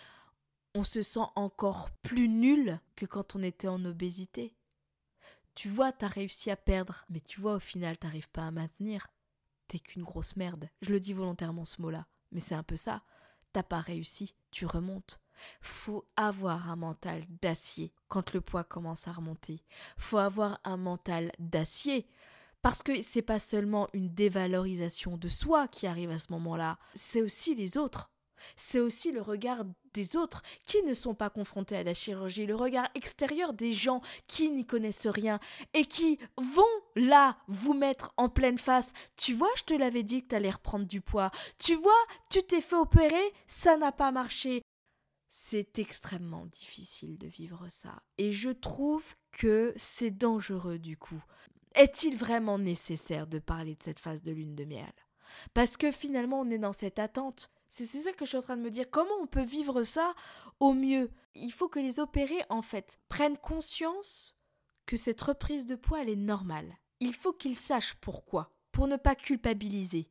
[0.77, 4.55] on se sent encore plus nul que quand on était en obésité.
[5.55, 9.07] Tu vois, t'as réussi à perdre, mais tu vois, au final, t'arrives pas à maintenir.
[9.69, 10.69] T'es qu'une grosse merde.
[10.83, 13.03] Je le dis volontairement ce mot-là, mais c'est un peu ça.
[13.55, 15.19] T'as pas réussi, tu remontes.
[15.63, 19.65] Faut avoir un mental d'acier quand le poids commence à remonter.
[19.97, 22.07] Faut avoir un mental d'acier.
[22.61, 27.23] Parce que c'est pas seulement une dévalorisation de soi qui arrive à ce moment-là, c'est
[27.23, 28.11] aussi les autres
[28.57, 29.65] c'est aussi le regard
[29.97, 34.03] des autres qui ne sont pas confrontés à la chirurgie, le regard extérieur des gens
[34.27, 35.41] qui n'y connaissent rien
[35.73, 36.63] et qui vont
[36.95, 38.93] là vous mettre en pleine face.
[39.17, 41.31] Tu vois, je te l'avais dit que tu allais reprendre du poids.
[41.59, 41.93] Tu vois,
[42.31, 44.63] tu t'es fait opérer, ça n'a pas marché.
[45.31, 47.95] C'est extrêmement difficile de vivre ça.
[48.19, 51.23] Et je trouve que c'est dangereux du coup.
[51.75, 54.93] Est-il vraiment nécessaire de parler de cette phase de lune de miel?
[55.55, 57.51] Parce que finalement, on est dans cette attente.
[57.85, 58.87] C'est ça que je suis en train de me dire.
[58.91, 60.15] Comment on peut vivre ça
[60.61, 61.11] au mieux?
[61.35, 64.35] Il faut que les opérés, en fait, prennent conscience
[64.87, 66.79] que cette reprise de poids, elle est normale.
[67.01, 70.09] Il faut qu'ils sachent pourquoi, pour ne pas culpabiliser.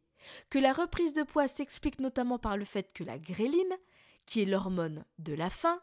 [0.52, 3.76] Que la reprise de poids s'explique notamment par le fait que la gréline,
[4.28, 5.82] qui est l'hormone de la faim,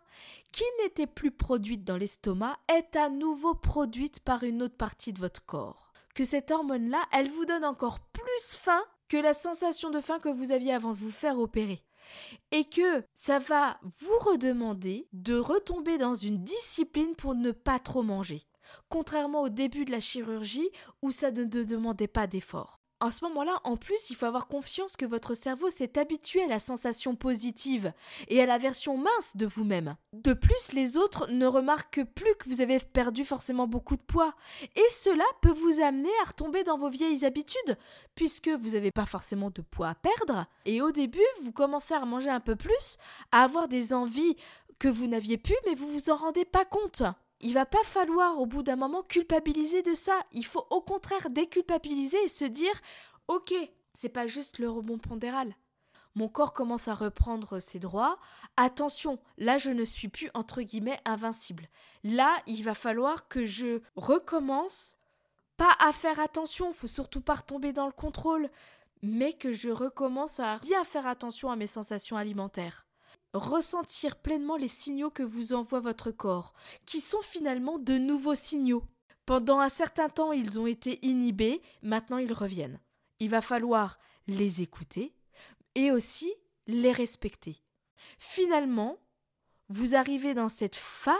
[0.52, 5.20] qui n'était plus produite dans l'estomac, est à nouveau produite par une autre partie de
[5.20, 5.92] votre corps.
[6.14, 10.28] Que cette hormone-là, elle vous donne encore plus faim que la sensation de faim que
[10.28, 11.84] vous aviez avant de vous faire opérer.
[12.50, 18.02] Et que ça va vous redemander de retomber dans une discipline pour ne pas trop
[18.02, 18.44] manger.
[18.88, 20.68] Contrairement au début de la chirurgie
[21.00, 24.96] où ça ne demandait pas d'effort à ce moment-là, en plus, il faut avoir confiance
[24.96, 27.92] que votre cerveau s'est habitué à la sensation positive
[28.28, 29.96] et à la version mince de vous-même.
[30.12, 34.34] De plus, les autres ne remarquent plus que vous avez perdu forcément beaucoup de poids.
[34.76, 37.76] Et cela peut vous amener à retomber dans vos vieilles habitudes,
[38.14, 40.46] puisque vous n'avez pas forcément de poids à perdre.
[40.64, 42.98] Et au début, vous commencez à manger un peu plus,
[43.32, 44.36] à avoir des envies
[44.78, 47.02] que vous n'aviez plus, mais vous vous en rendez pas compte
[47.42, 50.18] il va pas falloir au bout d'un moment culpabiliser de ça.
[50.32, 52.80] Il faut au contraire déculpabiliser et se dire
[53.28, 53.52] OK,
[53.92, 55.54] c'est pas juste le rebond pondéral.
[56.14, 58.18] Mon corps commence à reprendre ses droits.
[58.56, 61.68] Attention, là je ne suis plus entre guillemets invincible.
[62.04, 64.96] Là, il va falloir que je recommence
[65.56, 68.50] pas à faire attention, faut surtout pas retomber dans le contrôle,
[69.02, 72.86] mais que je recommence à bien faire attention à mes sensations alimentaires
[73.34, 76.52] ressentir pleinement les signaux que vous envoie votre corps,
[76.86, 78.84] qui sont finalement de nouveaux signaux.
[79.26, 82.80] Pendant un certain temps, ils ont été inhibés, maintenant ils reviennent.
[83.20, 85.14] Il va falloir les écouter
[85.74, 86.32] et aussi
[86.66, 87.62] les respecter.
[88.18, 88.98] Finalement,
[89.68, 91.16] vous arrivez dans cette phase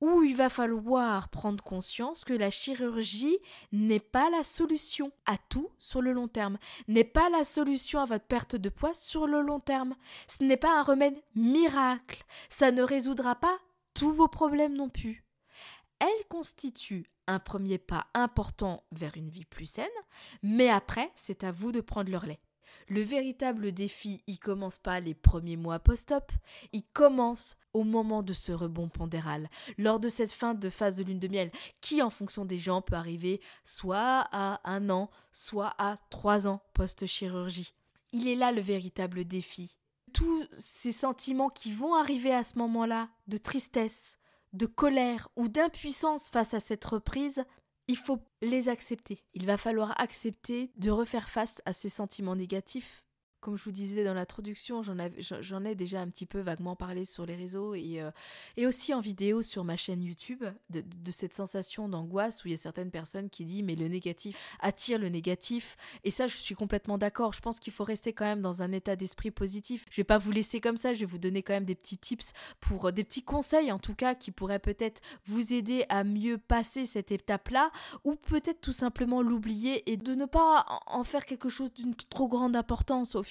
[0.00, 3.38] où il va falloir prendre conscience que la chirurgie
[3.72, 8.04] n'est pas la solution à tout sur le long terme, n'est pas la solution à
[8.04, 9.94] votre perte de poids sur le long terme.
[10.26, 13.58] Ce n'est pas un remède miracle, ça ne résoudra pas
[13.94, 15.24] tous vos problèmes non plus.
[15.98, 19.86] Elle constitue un premier pas important vers une vie plus saine,
[20.42, 22.40] mais après, c'est à vous de prendre le relais.
[22.90, 26.32] Le véritable défi, il commence pas les premiers mois post-op,
[26.72, 31.04] il commence au moment de ce rebond pondéral, lors de cette fin de phase de
[31.04, 35.72] lune de miel, qui en fonction des gens peut arriver soit à un an, soit
[35.78, 37.74] à trois ans post-chirurgie.
[38.10, 39.76] Il est là le véritable défi.
[40.12, 44.18] Tous ces sentiments qui vont arriver à ce moment-là, de tristesse,
[44.52, 47.44] de colère ou d'impuissance face à cette reprise,
[47.90, 49.24] il faut les accepter.
[49.34, 53.04] Il va falloir accepter de refaire face à ces sentiments négatifs
[53.40, 57.24] comme je vous disais dans l'introduction, j'en, ai déjà un petit peu vaguement parlé sur
[57.26, 58.10] les réseaux et, euh,
[58.68, 62.58] aussi en vidéo sur ma chaîne YouTube de, cette sensation d'angoisse où il y a
[62.58, 66.98] certaines personnes qui disent mais le négatif attire le négatif et ça je suis complètement
[66.98, 67.32] d'accord.
[67.32, 69.86] Je pense qu'il faut rester quand même dans un état d'esprit positif.
[69.90, 71.98] Je vais pas vous laisser comme ça, je vais vous donner quand même des petits
[71.98, 76.04] tips pour euh, des petits conseils en tout cas qui pourraient peut-être vous aider à
[76.04, 77.70] mieux passer cette étape-là
[78.04, 82.28] ou peut-être tout simplement l'oublier et de ne pas en faire quelque chose d'une trop
[82.28, 83.22] grande importance au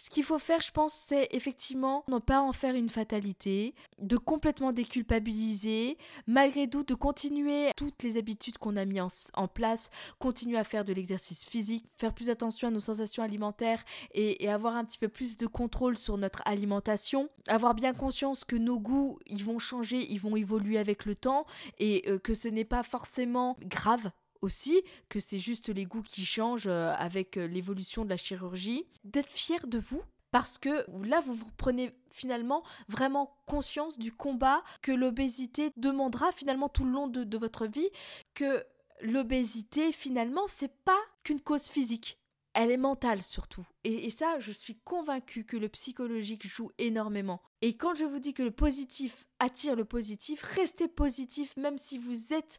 [0.00, 4.16] Ce qu'il faut faire, je pense, c'est effectivement ne pas en faire une fatalité, de
[4.16, 5.98] complètement déculpabiliser,
[6.28, 9.90] malgré tout, de continuer toutes les habitudes qu'on a mis en, place,
[10.20, 13.82] continuer à faire de l'exercice physique, faire plus attention à nos sensations alimentaires
[14.14, 18.56] et, avoir un petit peu plus de contrôle sur notre alimentation, avoir bien conscience que
[18.56, 21.44] nos goûts, ils vont changer, ils vont évoluer avec le temps
[21.78, 24.10] et euh, que ce n'est pas forcément grave
[24.40, 28.86] aussi que c'est juste les goûts qui changent euh, avec euh, l'évolution de la chirurgie,
[29.04, 34.62] d'être fier de vous parce que là, vous, vous prenez finalement vraiment conscience du combat
[34.82, 37.88] que l'obésité demandera finalement tout le long de, votre vie,
[38.34, 38.64] que
[39.00, 42.18] l'obésité finalement, c'est pas qu'une cause physique.
[42.54, 43.64] Elle est mentale surtout.
[43.84, 47.40] Et, et, ça, je suis convaincue que le psychologique joue énormément.
[47.62, 51.98] Et quand je vous dis que le positif attire le positif, restez positif même si
[51.98, 52.58] vous êtes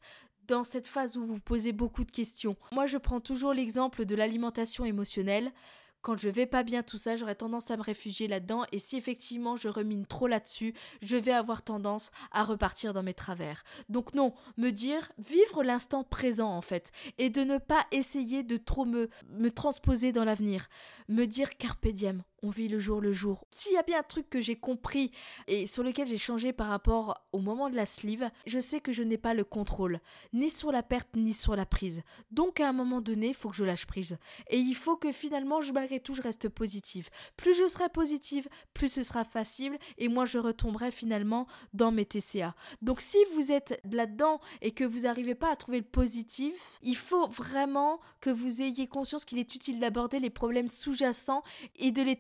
[0.50, 2.56] dans cette phase où vous posez beaucoup de questions.
[2.72, 5.54] Moi, je prends toujours l'exemple de l'alimentation émotionnelle.
[6.02, 8.95] Quand je vais pas bien tout ça, j'aurais tendance à me réfugier là-dedans et si
[8.95, 13.64] effectivement je remine trop là-dessus, je vais avoir tendance à repartir dans mes travers.
[13.89, 18.56] Donc non, me dire vivre l'instant présent en fait et de ne pas essayer de
[18.56, 20.70] trop me me transposer dans l'avenir,
[21.10, 22.24] me dire carpe diem.
[22.44, 23.46] On vit le jour le jour.
[23.50, 25.12] S'il y a bien un truc que j'ai compris
[25.48, 28.92] et sur lequel j'ai changé par rapport au moment de la sleeve, je sais que
[28.92, 30.00] je n'ai pas le contrôle,
[30.34, 32.02] ni sur la perte ni sur la prise.
[32.32, 34.18] Donc à un moment donné, il faut que je lâche prise.
[34.50, 37.10] Et il faut que finalement, je, malgré tout, je reste positive.
[37.36, 42.06] Plus je serai positive, plus ce sera facile et moins je retomberai finalement dans mes
[42.06, 42.56] TCA.
[42.82, 46.96] Donc si vous êtes là-dedans et que vous n'arrivez pas à trouver le positif, il
[46.96, 51.44] faut vraiment que vous ayez conscience qu'il est utile d'aborder les problèmes sous-jacents
[51.76, 52.20] et de les.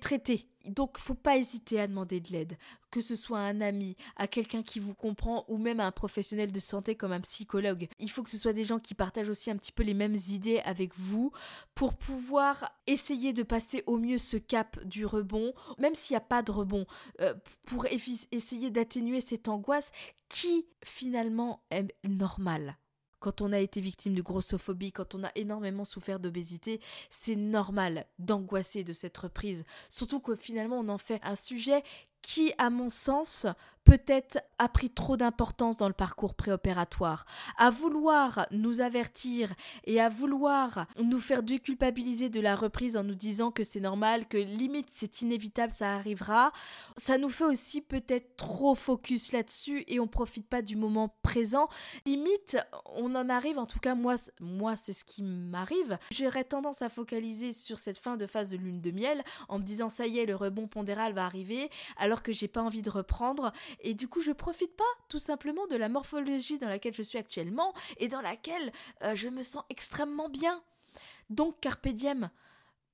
[0.65, 2.57] Donc, faut pas hésiter à demander de l'aide,
[2.91, 5.91] que ce soit à un ami, à quelqu'un qui vous comprend ou même à un
[5.91, 7.87] professionnel de santé comme un psychologue.
[7.99, 10.17] Il faut que ce soit des gens qui partagent aussi un petit peu les mêmes
[10.29, 11.31] idées avec vous
[11.75, 16.21] pour pouvoir essayer de passer au mieux ce cap du rebond, même s'il n'y a
[16.21, 16.85] pas de rebond,
[17.21, 17.33] euh,
[17.65, 19.91] pour essayer d'atténuer cette angoisse
[20.27, 22.77] qui finalement est normale
[23.19, 28.05] quand on a été victime de grossophobie, quand on a énormément souffert d'obésité, c'est normal
[28.17, 29.63] d'angoisser de cette reprise.
[29.89, 31.83] Surtout que finalement, on en fait un sujet
[32.21, 33.45] qui, à mon sens,
[33.89, 37.25] peut-être a pris trop d'importance dans le parcours préopératoire,
[37.57, 39.51] à vouloir nous avertir
[39.85, 44.27] et à vouloir nous faire déculpabiliser de la reprise en nous disant que c'est normal,
[44.27, 46.51] que limite c'est inévitable, ça arrivera,
[46.97, 51.67] ça nous fait aussi peut-être trop focus là-dessus et on profite pas du moment présent.
[52.05, 52.57] Limite,
[52.95, 56.89] on en arrive, en tout cas moi, moi c'est ce qui m'arrive, j'aurais tendance à
[56.89, 60.19] focaliser sur cette fin de phase de lune de miel en me disant ça y
[60.19, 63.51] est, le rebond pondéral va arriver, alors que j'ai pas envie de reprendre
[63.81, 67.17] et du coup je profite pas tout simplement de la morphologie dans laquelle je suis
[67.17, 68.71] actuellement et dans laquelle
[69.03, 70.63] euh, je me sens extrêmement bien.
[71.29, 72.29] Donc carpe diem,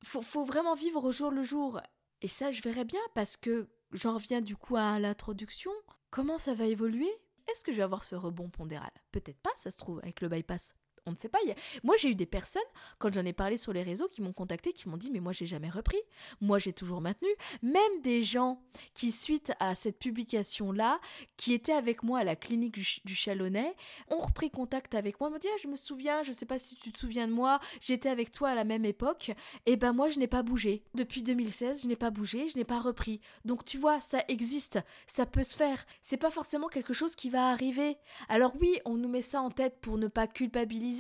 [0.04, 1.82] faut, faut vraiment vivre au jour le jour.
[2.22, 5.72] Et ça je verrai bien parce que j'en reviens du coup à l'introduction.
[6.10, 7.12] Comment ça va évoluer?
[7.52, 8.92] Est-ce que je vais avoir ce rebond pondéral?
[9.12, 10.74] Peut-être pas, ça se trouve, avec le bypass
[11.08, 11.38] on ne sait pas.
[11.84, 12.64] Moi, j'ai eu des personnes,
[12.98, 15.34] quand j'en ai parlé sur les réseaux, qui m'ont contacté, qui m'ont dit Mais moi,
[15.34, 16.00] j'ai jamais repris.
[16.42, 17.30] Moi, j'ai toujours maintenu.
[17.62, 18.60] Même des gens
[18.96, 21.00] qui, suite à cette publication-là,
[21.38, 23.76] qui étaient avec moi à la clinique du, Chalonnais,
[24.10, 25.30] ont repris contact avec moi.
[25.30, 27.34] M'ont dit ah, Je me souviens, je ne sais pas si tu te souviens de
[27.34, 29.30] moi, j'étais avec toi à la même époque.
[29.30, 30.84] Et eh ben, moi, je n'ai pas bougé.
[30.96, 33.22] Depuis 2016, je n'ai pas bougé, je n'ai pas repris.
[33.44, 34.80] Donc, tu vois, ça existe.
[35.06, 35.86] Ça peut se faire.
[36.02, 37.98] C'est pas forcément quelque chose qui va arriver.
[38.28, 40.95] Alors, oui, on nous met ça en tête pour ne pas culpabiliser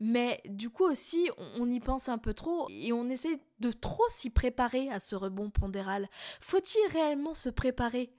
[0.00, 4.08] mais du coup aussi, on, y pense un peu trop et on essaie de trop
[4.08, 6.08] s'y préparer à ce rebond pondéral.
[6.40, 8.12] Faut-il réellement se préparer?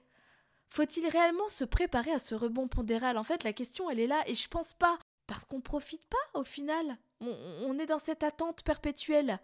[0.68, 3.18] Faut-il réellement se préparer à ce rebond pondéral?
[3.18, 4.98] En fait, la question, elle est là et je pense pas.
[5.26, 6.98] Parce qu'on profite pas au final.
[7.20, 9.38] on est dans cette attente perpétuelle.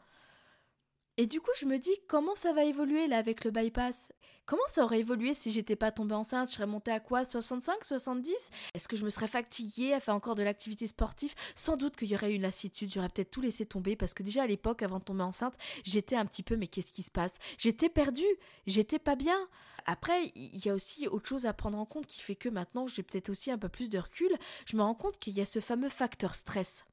[1.20, 4.12] Et du coup, je me dis comment ça va évoluer là avec le bypass?
[4.46, 6.48] Comment ça aurait évolué si j'étais pas tombée enceinte?
[6.48, 7.24] Je serais montée à quoi?
[7.24, 11.34] 65 70 Est-ce que je me serais fatiguée à faire encore de l'activité sportive?
[11.56, 14.22] Sans doute qu'il y aurait eu une lassitude, j'aurais peut-être tout laissé tomber parce que
[14.22, 17.10] déjà à l'époque, avant de tomber enceinte, j'étais un petit peu mais qu'est-ce qui se
[17.10, 17.38] passe?
[17.58, 18.22] J'étais perdue,
[18.68, 19.48] j'étais pas bien.
[19.86, 22.86] Après, il y a aussi autre chose à prendre en compte qui fait que maintenant
[22.86, 24.30] j'ai peut-être aussi un peu plus de recul.
[24.66, 26.84] Je me rends compte qu'il y a ce fameux facteur stress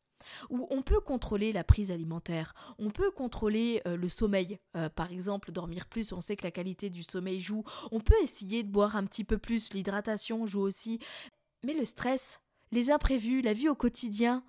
[0.49, 5.11] où on peut contrôler la prise alimentaire, on peut contrôler euh, le sommeil, euh, par
[5.11, 8.69] exemple dormir plus, on sait que la qualité du sommeil joue, on peut essayer de
[8.69, 10.99] boire un petit peu plus, l'hydratation joue aussi,
[11.63, 12.39] mais le stress,
[12.71, 14.43] les imprévus, la vie au quotidien,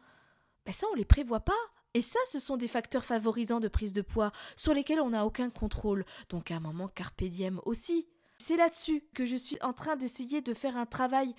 [0.64, 1.52] ben ça on les prévoit pas.
[1.94, 5.24] Et ça, ce sont des facteurs favorisants de prise de poids sur lesquels on n'a
[5.24, 6.04] aucun contrôle.
[6.28, 8.06] Donc à un moment, carpe diem aussi.
[8.36, 11.34] C'est là-dessus que je suis en train d'essayer de faire un travail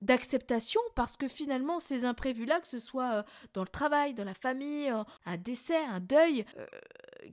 [0.00, 3.22] d'acceptation parce que finalement ces imprévus-là, que ce soit euh,
[3.52, 6.66] dans le travail, dans la famille, euh, un décès, un deuil, euh,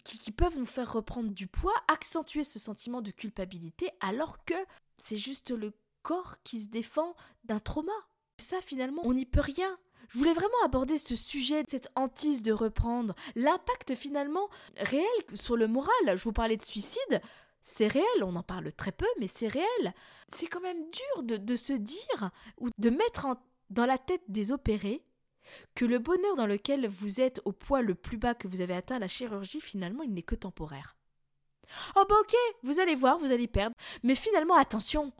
[0.03, 4.55] qui, peuvent nous faire reprendre du poids, accentuer ce sentiment de culpabilité alors que
[4.97, 7.93] c'est juste le corps qui se défend d'un trauma.
[8.37, 9.77] Ça finalement, on n'y peut rien.
[10.09, 15.67] Je voulais vraiment aborder ce sujet, cette hantise de reprendre, l'impact finalement réel sur le
[15.67, 15.89] moral.
[16.05, 17.21] Je vous parlais de suicide,
[17.67, 19.95] c'est réel, on en parle très peu, mais c'est réel.
[20.29, 23.27] C'est quand même dur de, se dire ou de mettre
[23.71, 25.03] dans la tête des opérés
[25.73, 28.75] que le bonheur dans lequel vous êtes au poids le plus bas que vous avez
[28.75, 30.95] atteint la chirurgie, finalement, il n'est que temporaire.
[31.95, 35.11] Oh bah ok, vous allez voir, vous allez perdre, mais finalement, attention,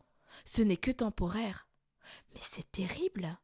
[0.46, 1.68] ce n'est que temporaire.
[2.36, 3.40] Mais c'est terrible.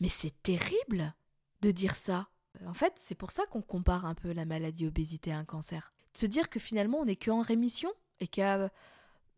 [0.00, 1.14] Mais c'est terrible
[1.60, 2.30] de dire ça.
[2.64, 5.92] En fait, c'est pour ça qu'on compare un peu la maladie obésité à un cancer
[6.18, 8.70] se dire que finalement on n'est qu'en rémission et qu'il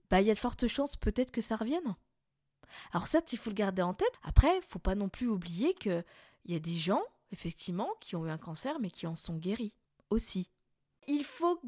[0.09, 1.95] bah, y a de fortes chances peut-être que ça revienne.
[2.93, 4.19] Alors ça, il faut le garder en tête.
[4.23, 6.05] Après, faut pas non plus oublier qu'il
[6.47, 7.03] y a des gens,
[7.33, 9.75] effectivement, qui ont eu un cancer mais qui en sont guéris
[10.09, 10.49] aussi.
[11.07, 11.61] Il faut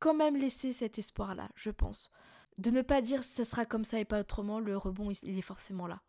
[0.00, 2.10] quand même laisser cet espoir-là, je pense.
[2.56, 5.42] De ne pas dire ça sera comme ça et pas autrement, le rebond, il est
[5.42, 6.02] forcément là.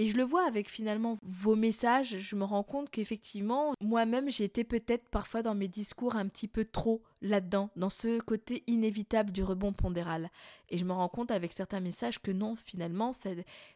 [0.00, 4.44] Et je le vois avec finalement vos messages, je me rends compte qu'effectivement, moi-même, j'ai
[4.44, 9.30] été peut-être parfois dans mes discours un petit peu trop là-dedans, dans ce côté inévitable
[9.30, 10.30] du rebond pondéral.
[10.70, 13.28] Et je me rends compte avec certains messages que non, finalement, ça,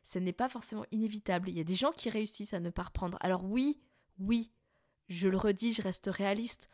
[0.02, 1.50] ça n'est pas forcément inévitable.
[1.50, 3.18] Il y a des gens qui réussissent à ne pas reprendre.
[3.20, 3.78] Alors oui,
[4.18, 4.50] oui,
[5.10, 6.70] je le redis, je reste réaliste.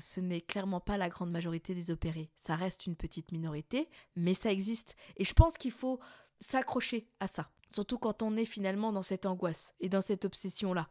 [0.00, 2.32] Ce n'est clairement pas la grande majorité des opérés.
[2.36, 4.96] Ça reste une petite minorité, mais ça existe.
[5.16, 6.00] Et je pense qu'il faut
[6.40, 7.50] s'accrocher à ça.
[7.72, 10.88] Surtout quand on est finalement dans cette angoisse et dans cette obsession-là.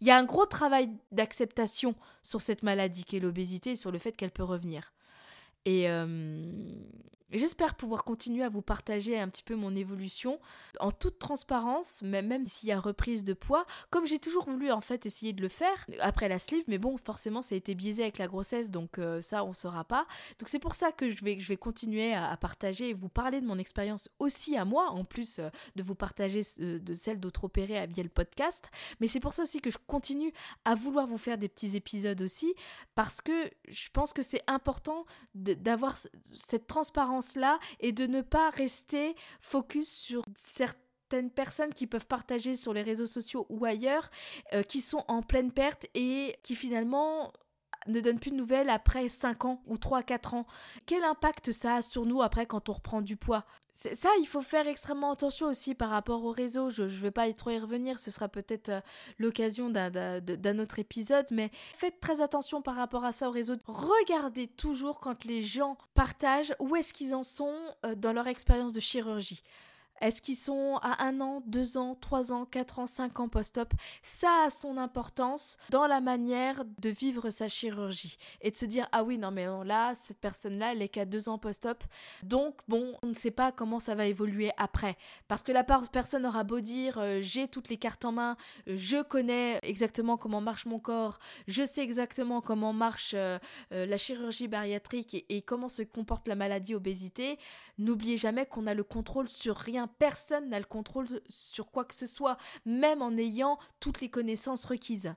[0.00, 3.98] Il y a un gros travail d'acceptation sur cette maladie qu'est l'obésité et sur le
[3.98, 4.94] fait qu'elle peut revenir.
[5.64, 6.50] Et euh,
[7.30, 10.38] j'espère pouvoir continuer à vous partager un petit peu mon évolution
[10.80, 14.80] en toute transparence, même s'il y a reprise de poids, comme j'ai toujours voulu en
[14.80, 18.02] fait essayer de le faire après la sleeve, mais bon, forcément ça a été biaisé
[18.02, 20.06] avec la grossesse, donc euh, ça on saura pas.
[20.38, 23.40] Donc c'est pour ça que je vais, je vais continuer à, partager et vous parler
[23.40, 27.44] de mon expérience aussi à moi, en plus euh, de vous partager de celle d'autres
[27.44, 28.70] opérés à le podcast.
[29.00, 30.32] Mais c'est pour ça aussi que je continue
[30.64, 32.54] à vouloir vous faire des petits épisodes aussi,
[32.94, 35.96] parce que je pense que c'est important d'avoir
[36.32, 36.66] cette
[37.16, 42.82] transparence-là et de ne pas rester focus sur certaines personnes qui peuvent partager sur les
[42.82, 44.10] réseaux sociaux ou ailleurs,
[44.54, 47.32] euh, qui sont en pleine perte et qui finalement
[47.88, 50.46] ne donnent plus de nouvelles après 5 ans ou 3-4 ans.
[50.86, 53.44] Quel impact ça a sur nous après quand on reprend du poids?
[53.72, 56.70] Ça, il faut faire extrêmement attention aussi par rapport au réseau.
[56.70, 58.80] Je ne vais pas trop y revenir, ce sera peut-être euh,
[59.18, 63.56] l'occasion d'un autre épisode, mais faites très attention par rapport à ça au réseau.
[63.66, 68.72] Regardez toujours quand les gens partagent où est-ce qu'ils en sont euh, dans leur expérience
[68.72, 69.42] de chirurgie.
[70.00, 73.72] Est-ce qu'ils sont à un an, deux ans, trois ans, quatre ans, cinq ans post-op?
[74.02, 78.88] Ça a son importance dans la manière de vivre sa chirurgie et de se dire
[78.92, 81.82] ah oui non mais là cette personne-là elle est qu'à deux ans post-op.
[82.22, 84.96] Donc bon on ne sait pas comment ça va évoluer après.
[85.28, 88.36] Parce que la personne aura beau dire euh, j'ai toutes les cartes en main,
[88.66, 93.38] je connais exactement comment marche mon corps, je sais exactement comment marche euh,
[93.72, 97.38] euh, la chirurgie bariatrique et, et comment se comporte la maladie obésité.
[97.78, 101.94] N'oubliez jamais qu'on a le contrôle sur rien personne n'a le contrôle sur quoi que
[101.94, 105.14] ce soit, même en ayant toutes les connaissances requises.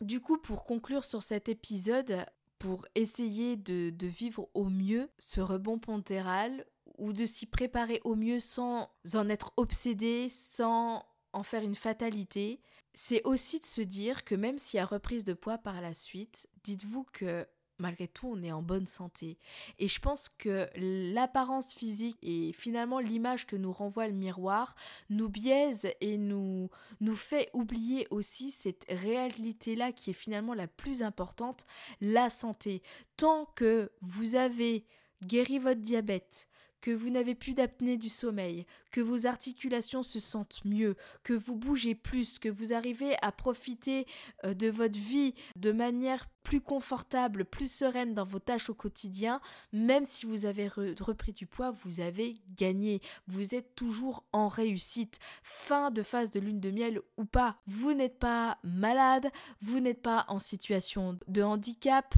[0.00, 2.26] Du coup, pour conclure sur cet épisode,
[2.58, 6.66] pour essayer de, vivre au mieux ce rebond pontéral
[6.98, 12.60] ou de s'y préparer au mieux sans en être obsédé, sans en faire une fatalité,
[12.94, 15.92] c'est aussi de se dire que même s'il y a reprise de poids par la
[15.92, 17.46] suite, dites-vous que
[17.78, 19.38] malgré tout, on est en bonne santé.
[19.78, 24.74] Et je pense que l'apparence physique et finalement l'image que nous renvoie le miroir
[25.10, 26.70] nous biaise et nous,
[27.00, 31.66] nous fait oublier aussi cette réalité-là qui est finalement la plus importante,
[32.00, 32.82] la santé.
[33.16, 34.84] Tant que vous avez
[35.24, 36.48] guéri votre diabète,
[36.86, 41.56] que vous n'avez plus d'apnée du sommeil, que vos articulations se sentent mieux, que vous
[41.56, 44.06] bougez plus, que vous arrivez à profiter
[44.44, 49.40] euh, de votre vie de manière plus confortable, plus sereine dans vos tâches au quotidien,
[49.72, 53.00] même si vous avez repris du poids, vous avez gagné.
[53.26, 55.18] Vous êtes toujours en réussite.
[55.42, 57.56] Fin de phase de lune de miel ou pas.
[57.66, 59.26] Vous n'êtes pas malade,
[59.60, 62.14] vous n'êtes pas en situation de handicap.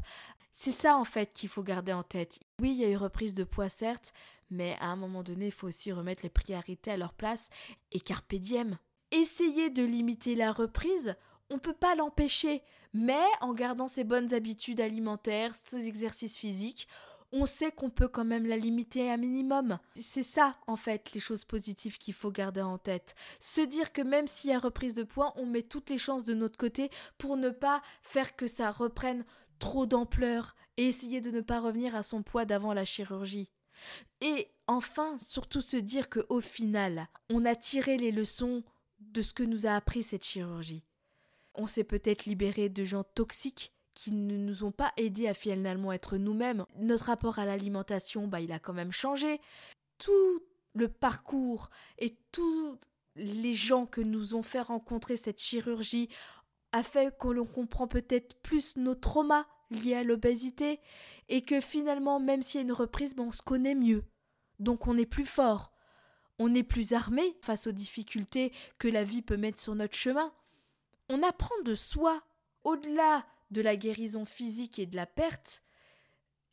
[0.61, 2.41] C'est ça en fait qu'il faut garder en tête.
[2.61, 4.13] Oui, il y a eu reprise de poids certes,
[4.51, 7.51] mais à un moment donné, il faut aussi remettre les priorités à leur place
[7.93, 8.79] et carpe diem.
[9.11, 11.17] Essayer de limiter la reprise,
[11.51, 16.89] on ne peut pas l'empêcher, mais en gardant ses bonnes habitudes alimentaires, ses exercices physiques,
[17.33, 19.79] on sait qu'on peut quand même la limiter un minimum.
[20.01, 23.15] C'est ça, en fait, les choses positives qu'il faut garder en tête.
[23.39, 26.25] Se dire que même s'il y a reprise de poids, on met toutes les chances
[26.25, 29.25] de notre côté pour ne pas faire que ça reprenne
[29.59, 33.51] trop d'ampleur et essayer de ne pas revenir à son poids d'avant la chirurgie.
[34.21, 38.63] Et enfin, surtout se dire que au final, on a tiré les leçons
[39.01, 40.85] de ce que nous a appris cette chirurgie.
[41.55, 45.93] On s'est peut-être libéré de gens toxiques qui ne nous ont pas aidés à finalement
[45.93, 46.65] être nous-mêmes.
[46.77, 49.41] Notre rapport à l'alimentation, bah, il a quand même changé.
[49.99, 50.43] Tout
[50.75, 52.79] le parcours et tous
[53.17, 56.09] les gens que nous ont fait rencontrer cette chirurgie
[56.71, 60.81] a fait que l'on comprend peut-être plus nos traumas liés à l'obésité
[61.29, 64.05] et que finalement, même s'il y a une reprise, ben, on se connaît mieux.
[64.59, 65.73] Donc on est plus fort.
[66.39, 70.33] On est plus armé face aux difficultés que la vie peut mettre sur notre chemin.
[71.09, 72.23] On apprend de soi,
[72.65, 75.63] au-delà de la guérison physique et de la perte,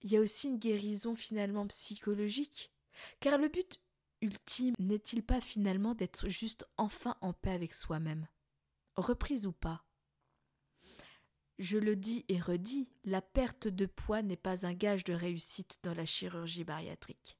[0.01, 2.72] il y a aussi une guérison finalement psychologique.
[3.20, 3.80] Car le but
[4.22, 8.28] ultime n'est-il pas finalement d'être juste enfin en paix avec soi-même?
[8.95, 9.84] Reprise ou pas
[11.57, 15.79] je le dis et redis, la perte de poids n'est pas un gage de réussite
[15.83, 17.37] dans la chirurgie bariatrique.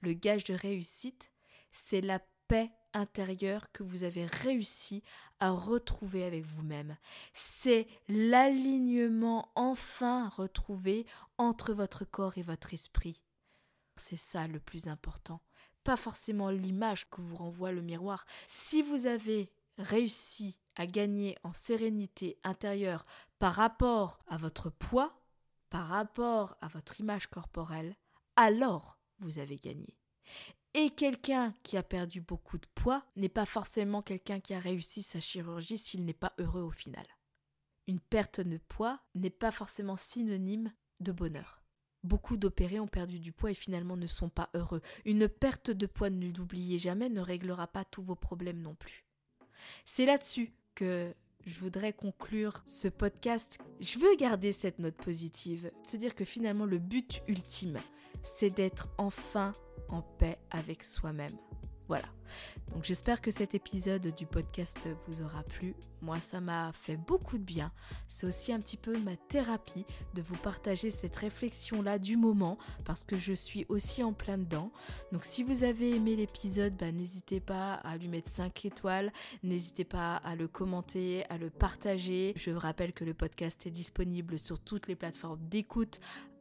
[0.00, 1.30] Le gage de réussite,
[1.70, 5.02] c'est la paix intérieur que vous avez réussi
[5.40, 6.96] à retrouver avec vous-même.
[7.32, 13.20] C'est l'alignement enfin retrouvé entre votre corps et votre esprit.
[13.96, 15.40] C'est ça le plus important.
[15.84, 18.26] Pas forcément l'image que vous renvoie le miroir.
[18.46, 23.06] Si vous avez réussi à gagner en sérénité intérieure
[23.38, 25.12] par rapport à votre poids,
[25.70, 27.96] par rapport à votre image corporelle,
[28.36, 29.96] alors vous avez gagné.
[30.74, 35.02] Et quelqu'un qui a perdu beaucoup de poids n'est pas forcément quelqu'un qui a réussi
[35.02, 37.06] sa chirurgie s'il n'est pas heureux au final.
[37.86, 41.62] Une perte de poids n'est pas forcément synonyme de bonheur.
[42.04, 44.82] Beaucoup d'opérés ont perdu du poids et finalement ne sont pas heureux.
[45.04, 49.07] Une perte de poids, ne l'oubliez jamais, ne réglera pas tous vos problèmes non plus.
[49.84, 51.12] C'est là-dessus que
[51.46, 53.58] je voudrais conclure ce podcast.
[53.80, 57.78] Je veux garder cette note positive, se dire que finalement le but ultime,
[58.22, 59.52] c'est d'être enfin
[59.88, 61.36] en paix avec soi-même.
[61.88, 62.06] Voilà.
[62.72, 65.74] Donc j'espère que cet épisode du podcast vous aura plu.
[66.02, 67.72] Moi, ça m'a fait beaucoup de bien.
[68.06, 73.04] C'est aussi un petit peu ma thérapie de vous partager cette réflexion-là du moment parce
[73.04, 74.70] que je suis aussi en plein dedans.
[75.12, 79.12] Donc si vous avez aimé l'épisode, bah, n'hésitez pas à lui mettre 5 étoiles.
[79.42, 82.34] N'hésitez pas à le commenter, à le partager.
[82.36, 86.00] Je vous rappelle que le podcast est disponible sur toutes les plateformes d'écoute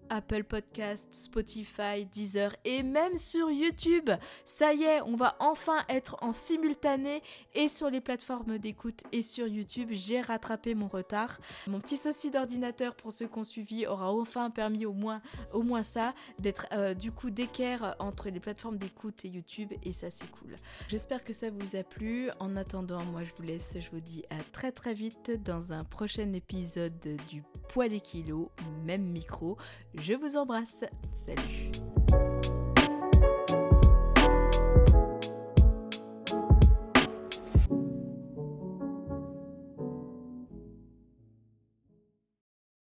[0.09, 4.09] Apple Podcast, Spotify, Deezer et même sur YouTube.
[4.45, 7.21] Ça y est, on va enfin être en simultané
[7.53, 9.89] et sur les plateformes d'écoute et sur YouTube.
[9.91, 11.37] J'ai rattrapé mon retard.
[11.67, 15.21] Mon petit souci d'ordinateur pour ceux qui ont suivi aura enfin permis au moins,
[15.53, 19.93] au moins ça, d'être euh, du coup d'équerre entre les plateformes d'écoute et YouTube et
[19.93, 20.55] ça c'est cool.
[20.87, 22.29] J'espère que ça vous a plu.
[22.39, 25.83] En attendant, moi je vous laisse, je vous dis à très très vite dans un
[25.83, 28.49] prochain épisode du poids des kilos,
[28.85, 29.57] même micro.
[29.99, 30.85] Je vous embrasse.
[31.11, 31.71] Salut